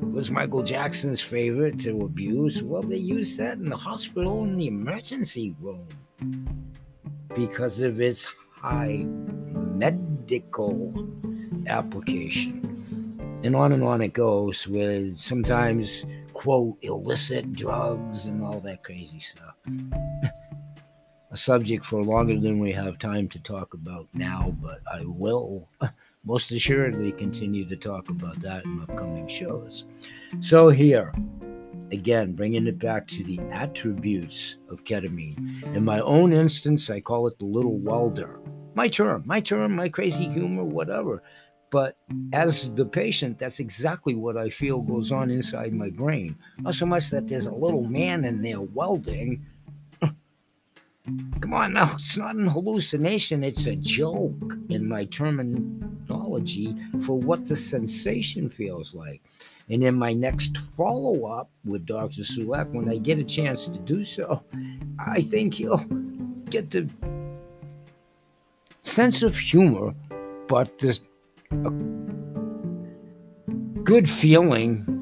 was 0.01 0.31
Michael 0.31 0.63
Jackson's 0.63 1.21
favorite 1.21 1.79
to 1.81 2.01
abuse. 2.01 2.63
Well, 2.63 2.81
they 2.81 2.97
used 2.97 3.37
that 3.37 3.59
in 3.59 3.69
the 3.69 3.77
hospital 3.77 4.43
in 4.43 4.57
the 4.57 4.65
emergency 4.65 5.55
room 5.61 5.87
because 7.35 7.79
of 7.81 8.01
its 8.01 8.25
high 8.51 9.05
medical 9.75 10.91
application. 11.67 12.61
And 13.43 13.55
on 13.55 13.71
and 13.71 13.83
on 13.83 14.01
it 14.01 14.13
goes 14.13 14.67
with 14.67 15.17
sometimes 15.17 16.03
quote 16.33 16.79
illicit 16.81 17.53
drugs 17.53 18.25
and 18.25 18.43
all 18.43 18.59
that 18.61 18.83
crazy 18.83 19.19
stuff. 19.19 19.53
a 21.29 21.37
subject 21.37 21.85
for 21.85 22.01
longer 22.01 22.39
than 22.39 22.59
we 22.59 22.71
have 22.71 22.97
time 22.97 23.27
to 23.27 23.39
talk 23.39 23.73
about 23.75 24.07
now, 24.13 24.55
but 24.61 24.79
I 24.91 25.03
will 25.05 25.69
most 26.25 26.51
assuredly 26.51 27.11
continue 27.11 27.65
to 27.65 27.75
talk 27.75 28.09
about 28.09 28.41
that 28.41 28.65
in 28.65 28.81
upcoming 28.81 29.27
shows. 29.27 29.85
So, 30.41 30.69
here, 30.69 31.13
again, 31.91 32.33
bringing 32.33 32.67
it 32.67 32.79
back 32.79 33.07
to 33.09 33.23
the 33.23 33.39
attributes 33.51 34.57
of 34.69 34.83
ketamine. 34.83 35.63
In 35.75 35.85
my 35.85 35.99
own 35.99 36.33
instance, 36.33 36.89
I 36.89 36.99
call 36.99 37.27
it 37.27 37.37
the 37.39 37.45
little 37.45 37.77
welder. 37.77 38.39
My 38.73 38.87
term, 38.87 39.23
my 39.25 39.39
term, 39.39 39.75
my 39.75 39.87
crazy 39.87 40.27
humor, 40.27 40.63
whatever. 40.63 41.21
But 41.71 41.97
as 42.33 42.71
the 42.73 42.85
patient, 42.85 43.39
that's 43.39 43.59
exactly 43.59 44.15
what 44.15 44.37
I 44.37 44.49
feel 44.49 44.81
goes 44.81 45.11
on 45.11 45.29
inside 45.29 45.73
my 45.73 45.89
brain. 45.89 46.37
Not 46.59 46.75
so 46.75 46.85
much 46.85 47.09
that 47.09 47.27
there's 47.27 47.47
a 47.47 47.53
little 47.53 47.83
man 47.83 48.25
in 48.25 48.41
there 48.41 48.61
welding. 48.61 49.45
Come 51.39 51.53
on 51.53 51.73
now, 51.73 51.91
it's 51.93 52.17
not 52.17 52.35
an 52.35 52.47
hallucination, 52.47 53.43
it's 53.43 53.67
a 53.67 53.75
joke 53.75 54.55
in 54.69 54.89
my 54.89 55.05
terminology 55.05 56.75
for 57.03 57.19
what 57.19 57.45
the 57.45 57.55
sensation 57.55 58.49
feels 58.49 58.95
like. 58.95 59.21
And 59.69 59.83
in 59.83 59.95
my 59.95 60.13
next 60.13 60.57
follow 60.57 61.25
up 61.25 61.49
with 61.63 61.85
Dr. 61.85 62.21
Sulak, 62.23 62.71
when 62.71 62.89
I 62.89 62.97
get 62.97 63.19
a 63.19 63.23
chance 63.23 63.67
to 63.67 63.77
do 63.79 64.03
so, 64.03 64.43
I 64.97 65.21
think 65.21 65.55
he'll 65.55 65.83
get 66.49 66.71
the 66.71 66.89
sense 68.81 69.21
of 69.21 69.35
humor, 69.35 69.93
but 70.47 70.77
the 70.79 70.99
good 73.83 74.09
feeling, 74.09 74.94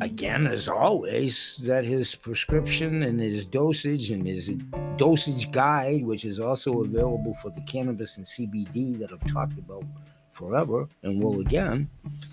again, 0.00 0.46
as 0.46 0.68
always, 0.68 1.60
that 1.64 1.84
his 1.84 2.14
prescription 2.14 3.02
and 3.02 3.20
his 3.20 3.46
dosage 3.46 4.10
and 4.10 4.26
his 4.26 4.48
dosage 4.96 5.50
guide, 5.52 6.04
which 6.04 6.24
is 6.24 6.40
also 6.40 6.82
available 6.82 7.34
for 7.34 7.50
the 7.50 7.60
cannabis 7.62 8.16
and 8.16 8.26
CBD 8.26 8.98
that 8.98 9.12
I've 9.12 9.32
talked 9.32 9.58
about 9.58 9.84
forever 10.32 10.88
and 11.02 11.22
will 11.22 11.40
again, 11.40 11.88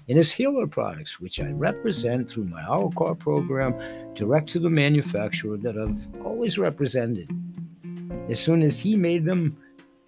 and 0.07 0.17
his 0.17 0.31
healer 0.31 0.65
products, 0.65 1.19
which 1.19 1.41
I 1.41 1.51
represent 1.51 2.29
through 2.29 2.45
my 2.45 2.63
Our 2.63 2.89
program 3.15 4.13
direct 4.13 4.49
to 4.49 4.59
the 4.59 4.69
manufacturer 4.69 5.57
that 5.57 5.77
I've 5.77 6.07
always 6.25 6.57
represented. 6.57 7.29
As 8.29 8.39
soon 8.39 8.61
as 8.61 8.79
he 8.79 8.95
made 8.95 9.25
them 9.25 9.57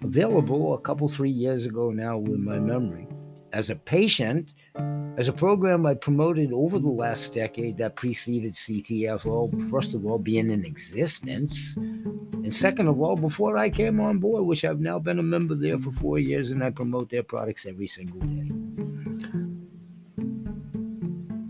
available 0.01 0.73
a 0.73 0.79
couple, 0.79 1.09
three 1.09 1.29
years 1.29 1.65
ago 1.65 1.89
now, 1.89 2.17
with 2.17 2.39
my 2.39 2.57
memory, 2.57 3.07
as 3.51 3.69
a 3.69 3.75
patient, 3.75 4.53
as 5.17 5.27
a 5.27 5.33
program 5.33 5.85
I 5.85 5.95
promoted 5.95 6.53
over 6.53 6.79
the 6.79 6.91
last 6.91 7.33
decade 7.33 7.77
that 7.77 7.95
preceded 7.95 8.53
CTFO, 8.53 9.69
first 9.69 9.93
of 9.93 10.05
all, 10.05 10.19
being 10.19 10.51
in 10.51 10.65
existence, 10.65 11.75
and 11.75 12.53
second 12.53 12.87
of 12.87 13.01
all, 13.01 13.15
before 13.15 13.57
I 13.57 13.69
came 13.69 13.99
on 13.99 14.19
board, 14.19 14.45
which 14.45 14.63
I've 14.63 14.79
now 14.79 14.99
been 14.99 15.19
a 15.19 15.23
member 15.23 15.55
there 15.55 15.77
for 15.77 15.91
four 15.91 16.19
years, 16.19 16.51
and 16.51 16.63
I 16.63 16.69
promote 16.69 17.09
their 17.09 17.23
products 17.23 17.65
every 17.65 17.87
single 17.87 18.19
day. 18.21 18.51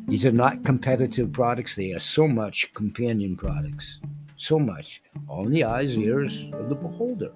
These 0.08 0.26
are 0.26 0.32
not 0.32 0.66
competitive 0.66 1.32
products, 1.32 1.76
they 1.76 1.94
are 1.94 2.00
so 2.00 2.28
much 2.28 2.74
companion 2.74 3.36
products. 3.36 4.00
So 4.38 4.58
much. 4.58 5.04
In 5.30 5.52
the 5.52 5.66
eyes, 5.66 5.98
ears 5.98 6.48
of 6.54 6.70
the 6.70 6.76
beholder. 6.76 7.32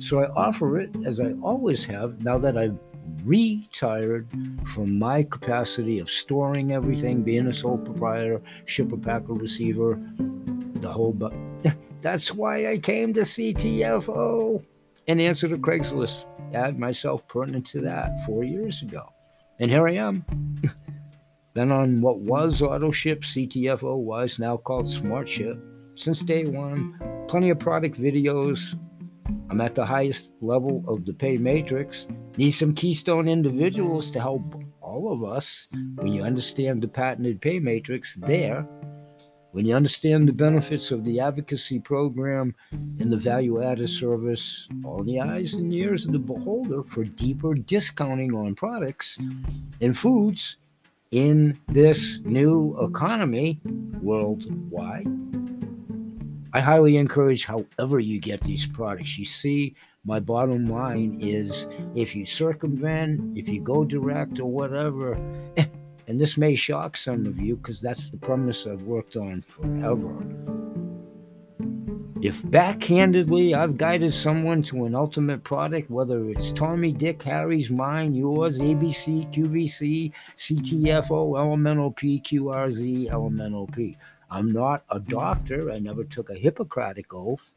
So 0.00 0.20
I 0.20 0.28
offer 0.32 0.80
it 0.80 0.90
as 1.04 1.20
I 1.20 1.32
always 1.42 1.84
have 1.84 2.22
now 2.22 2.38
that 2.38 2.56
I've 2.58 2.78
retired 3.24 4.28
from 4.72 4.98
my 4.98 5.22
capacity 5.22 5.98
of 5.98 6.10
storing 6.10 6.72
everything, 6.72 7.22
being 7.22 7.46
a 7.46 7.54
sole 7.54 7.78
proprietor, 7.78 8.40
shipper, 8.64 8.96
packer, 8.96 9.32
receiver, 9.32 9.98
the 10.16 10.90
whole. 10.90 11.12
But 11.12 11.32
that's 12.00 12.32
why 12.32 12.70
I 12.70 12.78
came 12.78 13.14
to 13.14 13.20
CTFO 13.20 14.64
and 15.08 15.20
answered 15.20 15.52
a 15.52 15.58
Craigslist 15.58 16.26
ad 16.54 16.78
myself 16.78 17.26
pertinent 17.28 17.66
to 17.66 17.80
that 17.82 18.24
four 18.24 18.44
years 18.44 18.82
ago. 18.82 19.12
And 19.58 19.70
here 19.70 19.88
I 19.88 19.94
am. 19.94 20.24
Been 21.54 21.72
on 21.72 22.02
what 22.02 22.18
was 22.18 22.60
AutoShip, 22.60 23.20
CTFO 23.20 23.96
was 23.96 24.38
now 24.38 24.58
called 24.58 24.84
SmartShip 24.84 25.58
since 25.94 26.20
day 26.20 26.44
one. 26.44 26.98
Plenty 27.28 27.50
of 27.50 27.58
product 27.58 27.98
videos, 27.98 28.78
I'm 29.50 29.60
at 29.60 29.74
the 29.74 29.86
highest 29.86 30.32
level 30.40 30.84
of 30.86 31.04
the 31.04 31.12
pay 31.12 31.36
matrix. 31.38 32.06
Need 32.36 32.52
some 32.52 32.74
keystone 32.74 33.28
individuals 33.28 34.10
to 34.12 34.20
help 34.20 34.54
all 34.80 35.12
of 35.12 35.24
us 35.24 35.68
when 35.96 36.12
you 36.12 36.22
understand 36.22 36.82
the 36.82 36.88
patented 36.88 37.40
pay 37.40 37.58
matrix 37.58 38.16
there. 38.16 38.66
When 39.52 39.64
you 39.64 39.74
understand 39.74 40.28
the 40.28 40.32
benefits 40.32 40.90
of 40.90 41.02
the 41.04 41.18
advocacy 41.20 41.78
program 41.80 42.54
and 42.72 43.10
the 43.10 43.16
value 43.16 43.62
added 43.62 43.88
service, 43.88 44.68
all 44.84 45.02
the 45.02 45.20
eyes 45.20 45.54
and 45.54 45.72
ears 45.72 46.04
of 46.06 46.12
the 46.12 46.18
beholder 46.18 46.82
for 46.82 47.04
deeper 47.04 47.54
discounting 47.54 48.34
on 48.34 48.54
products 48.54 49.18
and 49.80 49.96
foods 49.96 50.58
in 51.10 51.58
this 51.68 52.20
new 52.24 52.76
economy 52.82 53.60
worldwide. 54.02 55.06
I 56.56 56.60
highly 56.60 56.96
encourage, 56.96 57.44
however, 57.44 58.00
you 58.00 58.18
get 58.18 58.40
these 58.40 58.64
products. 58.64 59.18
You 59.18 59.26
see, 59.26 59.74
my 60.06 60.20
bottom 60.20 60.64
line 60.64 61.18
is 61.20 61.68
if 61.94 62.16
you 62.16 62.24
circumvent, 62.24 63.36
if 63.36 63.46
you 63.46 63.60
go 63.60 63.84
direct 63.84 64.40
or 64.40 64.46
whatever, 64.46 65.16
and 66.06 66.18
this 66.18 66.38
may 66.38 66.54
shock 66.54 66.96
some 66.96 67.26
of 67.26 67.38
you 67.38 67.56
because 67.56 67.82
that's 67.82 68.08
the 68.08 68.16
premise 68.16 68.66
I've 68.66 68.84
worked 68.84 69.16
on 69.16 69.42
forever. 69.42 70.16
If 72.22 72.42
backhandedly 72.44 73.54
I've 73.54 73.76
guided 73.76 74.14
someone 74.14 74.62
to 74.62 74.86
an 74.86 74.94
ultimate 74.94 75.44
product, 75.44 75.90
whether 75.90 76.30
it's 76.30 76.52
Tommy, 76.52 76.90
Dick, 76.90 77.22
Harry's, 77.22 77.68
mine, 77.68 78.14
yours, 78.14 78.60
ABC, 78.60 79.30
QVC, 79.30 80.10
CTFO, 80.38 81.38
Elemental 81.38 81.90
P, 81.90 82.18
QRZ, 82.18 83.10
Elemental 83.10 83.66
P. 83.66 83.98
I'm 84.30 84.52
not 84.52 84.84
a 84.90 84.98
doctor. 84.98 85.70
I 85.70 85.78
never 85.78 86.04
took 86.04 86.30
a 86.30 86.34
Hippocratic 86.34 87.14
oath. 87.14 87.52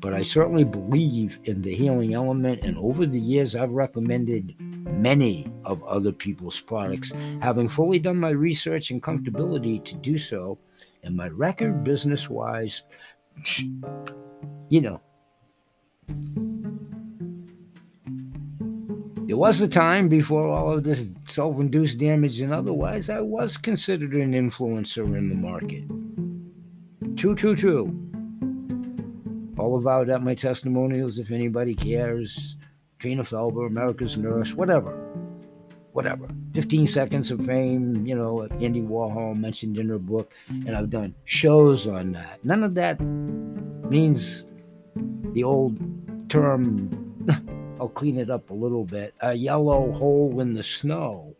But 0.00 0.14
I 0.14 0.22
certainly 0.22 0.64
believe 0.64 1.38
in 1.44 1.62
the 1.62 1.74
healing 1.74 2.14
element. 2.14 2.64
And 2.64 2.76
over 2.76 3.06
the 3.06 3.20
years, 3.20 3.54
I've 3.54 3.70
recommended 3.70 4.56
many 4.58 5.50
of 5.64 5.82
other 5.84 6.12
people's 6.12 6.60
products, 6.60 7.12
having 7.40 7.68
fully 7.68 7.98
done 7.98 8.16
my 8.16 8.30
research 8.30 8.90
and 8.90 9.02
comfortability 9.02 9.84
to 9.84 9.94
do 9.96 10.18
so. 10.18 10.58
And 11.04 11.16
my 11.16 11.28
record 11.28 11.84
business 11.84 12.28
wise, 12.28 12.82
you 14.68 14.80
know, 14.80 15.00
there 19.32 19.38
was 19.38 19.62
a 19.62 19.66
time 19.66 20.10
before 20.10 20.46
all 20.46 20.74
of 20.74 20.84
this 20.84 21.08
self 21.26 21.58
induced 21.58 21.96
damage 21.96 22.42
and 22.42 22.52
otherwise, 22.52 23.08
I 23.08 23.20
was 23.20 23.56
considered 23.56 24.12
an 24.12 24.34
influencer 24.34 25.06
in 25.16 25.30
the 25.30 25.34
market. 25.34 25.84
True, 27.16 27.34
true, 27.34 27.56
true. 27.56 27.84
All 29.56 29.78
about 29.78 30.10
at 30.10 30.22
my 30.22 30.34
testimonials 30.34 31.18
if 31.18 31.30
anybody 31.30 31.74
cares. 31.74 32.56
Trina 32.98 33.22
Felber, 33.22 33.66
America's 33.66 34.18
Nurse, 34.18 34.52
whatever. 34.52 34.92
Whatever. 35.92 36.28
15 36.52 36.86
seconds 36.86 37.30
of 37.30 37.42
fame, 37.46 38.04
you 38.04 38.14
know, 38.14 38.46
Andy 38.60 38.82
Warhol 38.82 39.34
mentioned 39.34 39.78
in 39.78 39.88
her 39.88 39.98
book, 39.98 40.30
and 40.50 40.76
I've 40.76 40.90
done 40.90 41.14
shows 41.24 41.86
on 41.86 42.12
that. 42.12 42.44
None 42.44 42.62
of 42.62 42.74
that 42.74 43.00
means 43.00 44.44
the 45.32 45.42
old 45.42 45.80
term, 46.28 46.90
I'll 47.82 47.88
clean 47.88 48.16
it 48.16 48.30
up 48.30 48.50
a 48.50 48.54
little 48.54 48.84
bit, 48.84 49.12
a 49.22 49.34
yellow 49.34 49.90
hole 49.90 50.38
in 50.38 50.54
the 50.54 50.62
snow. 50.62 51.34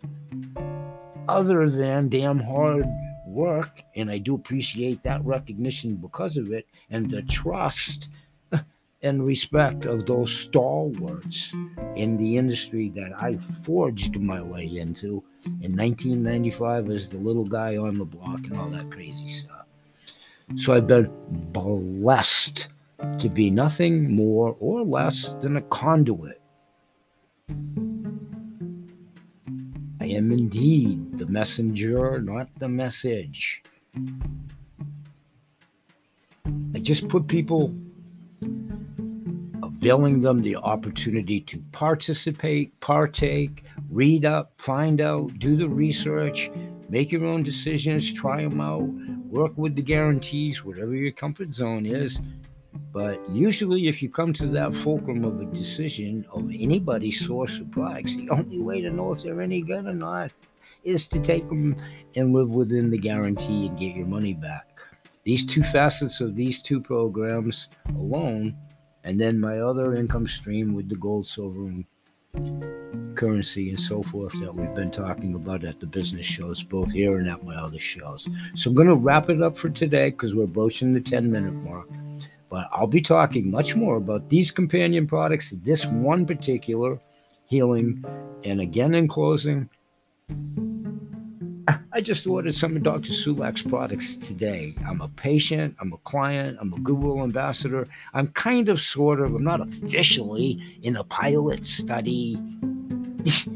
Other 1.29 1.71
than 1.71 2.09
damn 2.09 2.41
hard 2.41 2.85
work, 3.25 3.85
and 3.95 4.11
I 4.11 4.19
do 4.19 4.35
appreciate 4.35 5.05
that 5.05 5.25
recognition 5.25 5.95
because 5.95 6.37
of 6.37 6.51
it, 6.51 6.67
and 6.91 7.09
the 7.09 7.23
trust 7.23 8.09
and 9.03 9.25
respect 9.25 9.87
of 9.87 10.05
those 10.07 10.33
stalwarts 10.33 11.53
in 11.95 12.17
the 12.17 12.37
industry 12.37 12.89
that 12.97 13.13
I 13.17 13.37
forged 13.37 14.19
my 14.19 14.43
way 14.43 14.67
into 14.67 15.23
in 15.45 15.77
1995 15.77 16.91
as 16.91 17.09
the 17.09 17.19
little 17.19 17.47
guy 17.47 17.77
on 17.77 17.95
the 17.95 18.05
block 18.05 18.41
and 18.47 18.59
all 18.59 18.71
that 18.71 18.91
crazy 18.91 19.29
stuff. 19.29 19.67
So 20.57 20.73
I've 20.73 20.89
been 20.89 21.09
blessed 21.53 22.67
to 23.19 23.29
be 23.29 23.51
nothing 23.51 24.15
more 24.15 24.57
or 24.61 24.85
less 24.85 25.35
than 25.35 25.57
a 25.57 25.63
conduit. 25.63 26.41
I 30.01 30.07
am 30.07 30.33
indeed 30.33 31.19
the 31.19 31.27
messenger, 31.27 32.21
not 32.21 32.49
the 32.59 32.69
message. 32.69 33.63
I 36.75 36.79
just 36.81 37.09
put 37.09 37.27
people 37.29 37.75
availing 39.63 40.21
them 40.21 40.43
the 40.43 40.57
opportunity 40.57 41.41
to 41.41 41.59
participate, 41.73 42.79
partake, 42.81 43.65
read 43.91 44.25
up, 44.25 44.53
find 44.59 45.01
out, 45.01 45.39
do 45.39 45.57
the 45.57 45.69
research, 45.69 46.51
make 46.89 47.13
your 47.13 47.27
own 47.27 47.43
decisions, 47.43 48.13
try 48.13 48.43
them 48.43 48.61
out, 48.61 48.89
work 49.29 49.53
with 49.57 49.77
the 49.77 49.83
guarantees, 49.83 50.65
whatever 50.65 50.95
your 50.95 51.13
comfort 51.13 51.53
zone 51.53 51.87
is. 51.87 52.21
But 52.93 53.21
usually, 53.31 53.89
if 53.89 54.03
you 54.03 54.11
come 54.11 54.33
to 54.35 54.47
that 54.49 54.75
fulcrum 54.75 55.25
of 55.25 55.41
a 55.41 55.47
decision 55.47 56.27
of 56.31 56.51
anybody's 56.51 57.25
source 57.25 57.59
of 57.59 57.71
products, 57.71 58.17
the 58.17 58.29
only 58.31 58.59
way 58.59 58.81
to 58.83 58.91
know 58.91 59.13
if 59.13 59.23
they're 59.23 59.41
any 59.41 59.63
good 59.63 59.87
or 59.87 59.95
not 59.95 60.31
is 60.85 61.09
to 61.09 61.21
take 61.21 61.49
them 61.49 61.77
and 62.17 62.33
live 62.33 62.51
within 62.51 62.91
the 62.91 62.99
guarantee 62.99 63.69
and 63.69 63.79
get 63.79 63.97
your 63.97 64.07
money 64.07 64.35
back. 64.35 64.67
These 65.25 65.47
two 65.47 65.63
facets 65.63 66.21
of 66.21 66.35
these 66.35 66.61
two 66.61 66.81
programs 66.81 67.69
alone 67.97 68.57
and 69.05 69.21
then 69.21 69.39
my 69.39 69.61
other 69.61 69.95
income 69.95 70.27
stream 70.27 70.75
with 70.75 70.89
the 70.89 70.97
gold, 70.97 71.27
silver, 71.27 71.67
and 71.67 71.85
currency 73.17 73.71
and 73.71 73.79
so 73.79 74.03
forth 74.03 74.33
that 74.41 74.55
we've 74.55 74.75
been 74.75 74.91
talking 74.91 75.35
about 75.35 75.65
at 75.65 75.81
the 75.81 75.87
business 75.87 76.25
shows, 76.25 76.63
both 76.63 76.93
here 76.93 77.19
and 77.19 77.29
at 77.29 77.45
my 77.45 77.55
other 77.55 77.79
shows. 77.79 78.29
So 78.55 78.71
I'm 78.71 78.75
going 78.75 78.89
to 78.89 78.95
wrap 78.95 79.29
it 79.29 79.43
up 79.43 79.57
for 79.57 79.69
today 79.69 80.11
because 80.11 80.35
we're 80.35 80.47
broaching 80.47 80.93
the 80.93 81.01
10 81.01 81.31
minute 81.31 81.55
mark. 81.55 81.89
But 82.53 82.69
I'll 82.71 82.87
be 82.87 83.01
talking 83.01 83.51
much 83.51 83.75
more 83.77 83.97
about 83.97 84.29
these 84.29 84.51
companion 84.51 85.07
products, 85.07 85.53
this 85.63 85.87
one 85.87 86.27
particular 86.27 87.01
healing. 87.47 88.05
And 88.45 88.61
again, 88.61 88.95
in 88.95 89.09
closing, 89.09 89.71
I 91.95 92.03
just 92.03 92.27
ordered 92.27 92.55
some 92.55 92.77
of 92.77 92.83
Dr. 92.83 93.09
Sulak's 93.09 93.63
products 93.63 94.19
today. 94.19 94.75
I'm 94.87 95.01
a 95.01 95.09
patient, 95.09 95.77
I'm 95.81 95.95
a 95.95 95.97
client, 96.05 96.59
I'm 96.61 96.75
a 96.75 96.81
Google 96.81 97.23
ambassador. 97.23 97.89
I'm 98.13 98.27
kind 98.27 98.69
of, 98.69 98.83
sort 98.83 99.21
of, 99.21 99.35
I'm 99.35 99.45
not 99.45 99.63
officially 99.63 100.79
in 100.83 100.97
a 100.97 101.05
pilot 101.05 101.65
study, 101.65 102.39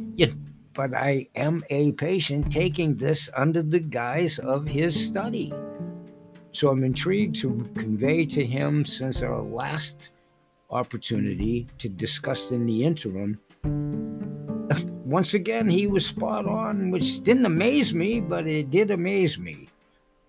but 0.73 0.95
I 0.95 1.29
am 1.35 1.63
a 1.69 1.93
patient 1.93 2.51
taking 2.51 2.97
this 2.97 3.29
under 3.37 3.61
the 3.61 3.81
guise 3.81 4.39
of 4.39 4.67
his 4.67 5.07
study. 5.07 5.53
So 6.57 6.71
I'm 6.71 6.85
intrigued 6.85 7.37
to 7.43 7.71
convey 7.75 8.25
to 8.25 8.43
him 8.43 8.83
since 8.87 9.21
our 9.21 9.43
last 9.43 10.13
opportunity 10.71 11.67
to 11.79 11.89
discuss 11.91 12.51
in 12.51 12.65
the 12.65 12.83
interim 12.83 13.39
once 15.05 15.35
again, 15.35 15.69
he 15.69 15.87
was 15.87 16.07
spot 16.07 16.47
on, 16.47 16.91
which 16.91 17.21
didn't 17.21 17.45
amaze 17.45 17.93
me, 17.93 18.21
but 18.21 18.47
it 18.47 18.71
did 18.71 18.91
amaze 18.91 19.39
me. 19.39 19.69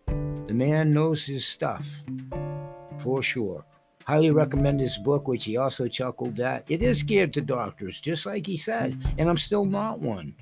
The 0.08 0.54
man 0.54 0.94
knows 0.94 1.26
his 1.26 1.46
stuff, 1.46 1.88
for 2.98 3.24
sure. 3.24 3.64
Highly 4.04 4.32
recommend 4.32 4.82
his 4.82 4.98
book, 4.98 5.30
which 5.30 5.46
he 5.46 5.56
also 5.56 5.88
chuckled 5.88 6.42
at. 6.42 6.70
It 6.70 6.82
is 6.82 7.04
geared 7.04 7.34
to 7.36 7.42
doctors, 7.42 8.02
just 8.02 8.26
like 8.26 8.46
he 8.46 8.58
said, 8.58 9.02
and 9.18 9.30
I'm 9.30 9.38
still 9.38 9.66
not 9.66 10.00
one. 10.00 10.36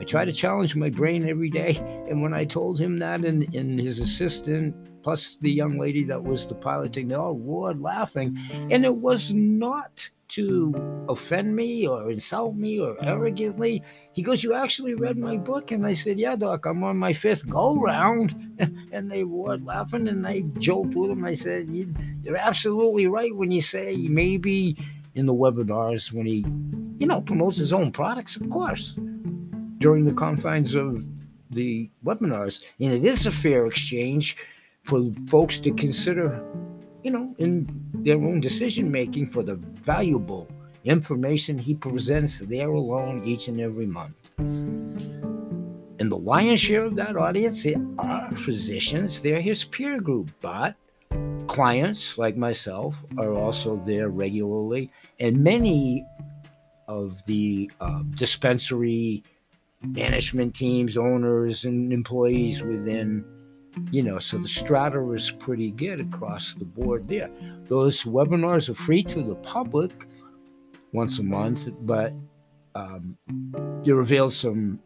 I 0.00 0.04
try 0.04 0.24
to 0.24 0.32
challenge 0.32 0.74
my 0.76 0.88
brain 0.88 1.28
every 1.28 1.50
day, 1.50 1.76
and 2.08 2.22
when 2.22 2.32
I 2.32 2.46
told 2.46 2.80
him 2.80 2.98
that, 3.00 3.24
and, 3.24 3.52
and 3.54 3.78
his 3.78 3.98
assistant, 3.98 4.74
plus 5.02 5.36
the 5.42 5.50
young 5.50 5.78
lady 5.78 6.04
that 6.04 6.22
was 6.22 6.46
the 6.46 6.54
piloting, 6.54 7.08
they 7.08 7.16
all 7.16 7.34
roared 7.34 7.82
laughing, 7.82 8.38
and 8.70 8.86
it 8.86 8.96
was 8.96 9.30
not 9.34 10.08
to 10.28 10.72
offend 11.08 11.54
me 11.54 11.86
or 11.86 12.10
insult 12.10 12.54
me 12.54 12.80
or 12.80 12.96
arrogantly. 13.04 13.82
He 14.12 14.22
goes, 14.22 14.42
You 14.42 14.54
actually 14.54 14.94
read 14.94 15.18
my 15.18 15.36
book? 15.36 15.70
And 15.70 15.84
I 15.84 15.92
said, 15.92 16.18
Yeah, 16.18 16.36
Doc, 16.36 16.66
I'm 16.66 16.84
on 16.84 16.96
my 16.96 17.12
fifth 17.12 17.48
go 17.48 17.74
round. 17.74 18.36
and 18.92 19.10
they 19.10 19.24
were 19.24 19.58
laughing 19.58 20.06
and 20.06 20.24
I 20.24 20.42
joked 20.58 20.94
with 20.94 21.10
him. 21.10 21.24
I 21.24 21.34
said, 21.34 21.68
You're 22.22 22.36
absolutely 22.36 23.08
right 23.08 23.34
when 23.34 23.50
you 23.50 23.60
say 23.60 23.96
maybe 24.08 24.76
in 25.16 25.26
the 25.26 25.34
webinars 25.34 26.12
when 26.12 26.26
he, 26.26 26.46
you 27.00 27.08
know, 27.08 27.20
promotes 27.20 27.56
his 27.56 27.72
own 27.72 27.90
products, 27.90 28.36
of 28.36 28.48
course, 28.50 28.96
during 29.80 30.04
the 30.04 30.12
confines 30.12 30.74
of 30.74 31.04
the 31.50 31.90
webinars. 32.04 32.62
And 32.78 32.92
it 32.92 33.04
is 33.04 33.26
a 33.26 33.32
fair 33.32 33.66
exchange 33.66 34.36
for 34.84 35.02
folks 35.28 35.58
to 35.60 35.72
consider 35.72 36.42
you 37.02 37.10
know, 37.10 37.34
in 37.38 37.68
their 37.94 38.16
own 38.16 38.40
decision 38.40 38.90
making 38.90 39.26
for 39.26 39.42
the 39.42 39.54
valuable 39.54 40.48
information 40.84 41.58
he 41.58 41.74
presents 41.74 42.38
there 42.38 42.70
alone 42.70 43.24
each 43.24 43.48
and 43.48 43.60
every 43.60 43.86
month. 43.86 44.16
And 44.38 46.10
the 46.10 46.16
lion's 46.16 46.60
share 46.60 46.84
of 46.84 46.96
that 46.96 47.16
audience 47.16 47.66
are 47.98 48.30
physicians, 48.36 49.20
they're 49.20 49.40
his 49.40 49.64
peer 49.64 50.00
group, 50.00 50.30
but 50.40 50.74
clients 51.46 52.16
like 52.16 52.36
myself 52.36 52.94
are 53.18 53.32
also 53.32 53.76
there 53.84 54.08
regularly, 54.08 54.90
and 55.18 55.42
many 55.42 56.06
of 56.88 57.22
the 57.26 57.70
uh, 57.80 58.02
dispensary 58.14 59.22
management 59.82 60.54
teams, 60.54 60.96
owners, 60.96 61.64
and 61.64 61.92
employees 61.92 62.62
within. 62.62 63.24
You 63.92 64.02
know, 64.02 64.18
so 64.18 64.38
the 64.38 64.48
strata 64.48 65.00
is 65.12 65.30
pretty 65.30 65.70
good 65.70 66.00
across 66.00 66.54
the 66.54 66.64
board 66.64 67.06
there. 67.06 67.30
Those 67.66 68.02
webinars 68.02 68.68
are 68.68 68.74
free 68.74 69.04
to 69.04 69.22
the 69.22 69.36
public 69.36 70.08
once 70.92 71.20
a 71.20 71.22
month, 71.22 71.68
but 71.82 72.12
um, 72.74 73.16
you 73.84 73.94
reveal 73.94 74.28
some 74.30 74.80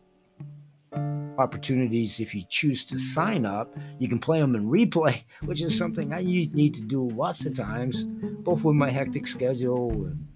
opportunities 1.39 2.21
if 2.21 2.35
you 2.35 2.43
choose 2.49 2.85
to 2.85 2.99
sign 2.99 3.47
up. 3.47 3.75
You 3.99 4.09
can 4.09 4.19
play 4.19 4.41
them 4.41 4.55
in 4.55 4.69
replay, 4.69 5.25
which 5.45 5.63
is 5.63 5.77
something 5.77 6.13
I 6.13 6.23
need 6.23 6.75
to 6.75 6.83
do 6.83 7.09
lots 7.09 7.47
of 7.47 7.55
times, 7.55 8.05
both 8.05 8.65
with 8.65 8.77
my 8.77 8.91
hectic 8.91 9.27
schedule 9.27 9.91
and 9.91 10.27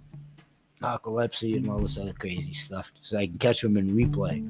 narcolepsy 0.80 1.56
and 1.56 1.70
all 1.70 1.80
this 1.80 1.98
other 1.98 2.12
crazy 2.12 2.52
stuff, 2.52 2.90
so 3.00 3.18
I 3.18 3.26
can 3.26 3.38
catch 3.38 3.60
them 3.62 3.76
in 3.76 3.94
replay. 3.94 4.44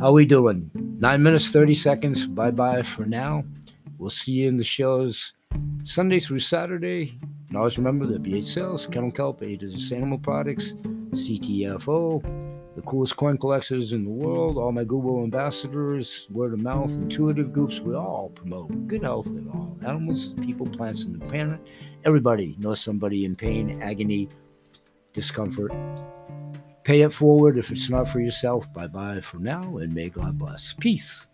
How 0.00 0.12
we 0.12 0.26
doing? 0.26 0.70
Nine 0.74 1.22
minutes, 1.22 1.50
30 1.50 1.74
seconds. 1.74 2.26
Bye 2.26 2.50
bye 2.50 2.82
for 2.82 3.04
now. 3.04 3.44
We'll 3.98 4.10
see 4.10 4.32
you 4.32 4.48
in 4.48 4.56
the 4.56 4.64
shows 4.64 5.32
Sunday 5.84 6.20
through 6.20 6.40
Saturday. 6.40 7.18
And 7.48 7.56
always 7.56 7.78
remember 7.78 8.06
the 8.06 8.18
BH 8.18 8.44
Sales, 8.44 8.86
Kennel 8.86 9.12
Kelp, 9.12 9.42
A 9.42 9.56
to 9.56 9.94
Animal 9.94 10.18
Products, 10.18 10.74
CTFO, 11.10 12.22
the 12.74 12.82
coolest 12.82 13.16
coin 13.16 13.38
collectors 13.38 13.92
in 13.92 14.04
the 14.04 14.10
world, 14.10 14.58
all 14.58 14.72
my 14.72 14.82
Google 14.82 15.22
ambassadors, 15.22 16.26
word 16.30 16.52
of 16.52 16.60
mouth, 16.60 16.92
intuitive 16.92 17.52
groups, 17.52 17.78
we 17.78 17.94
all 17.94 18.30
promote 18.34 18.88
good 18.88 19.02
health 19.02 19.26
in 19.26 19.48
all 19.48 19.76
animals, 19.86 20.34
people, 20.42 20.66
plants, 20.66 21.04
and 21.04 21.20
the 21.20 21.24
planet. 21.24 21.60
Everybody 22.04 22.56
knows 22.58 22.80
somebody 22.80 23.24
in 23.24 23.36
pain, 23.36 23.80
agony, 23.80 24.28
discomfort. 25.14 25.72
Pay 26.82 27.00
it 27.00 27.14
forward 27.14 27.56
if 27.56 27.70
it's 27.70 27.88
not 27.88 28.06
for 28.08 28.20
yourself. 28.20 28.70
Bye 28.74 28.88
bye 28.88 29.22
for 29.22 29.38
now, 29.38 29.78
and 29.78 29.94
may 29.94 30.10
God 30.10 30.38
bless. 30.38 30.74
Peace. 30.74 31.28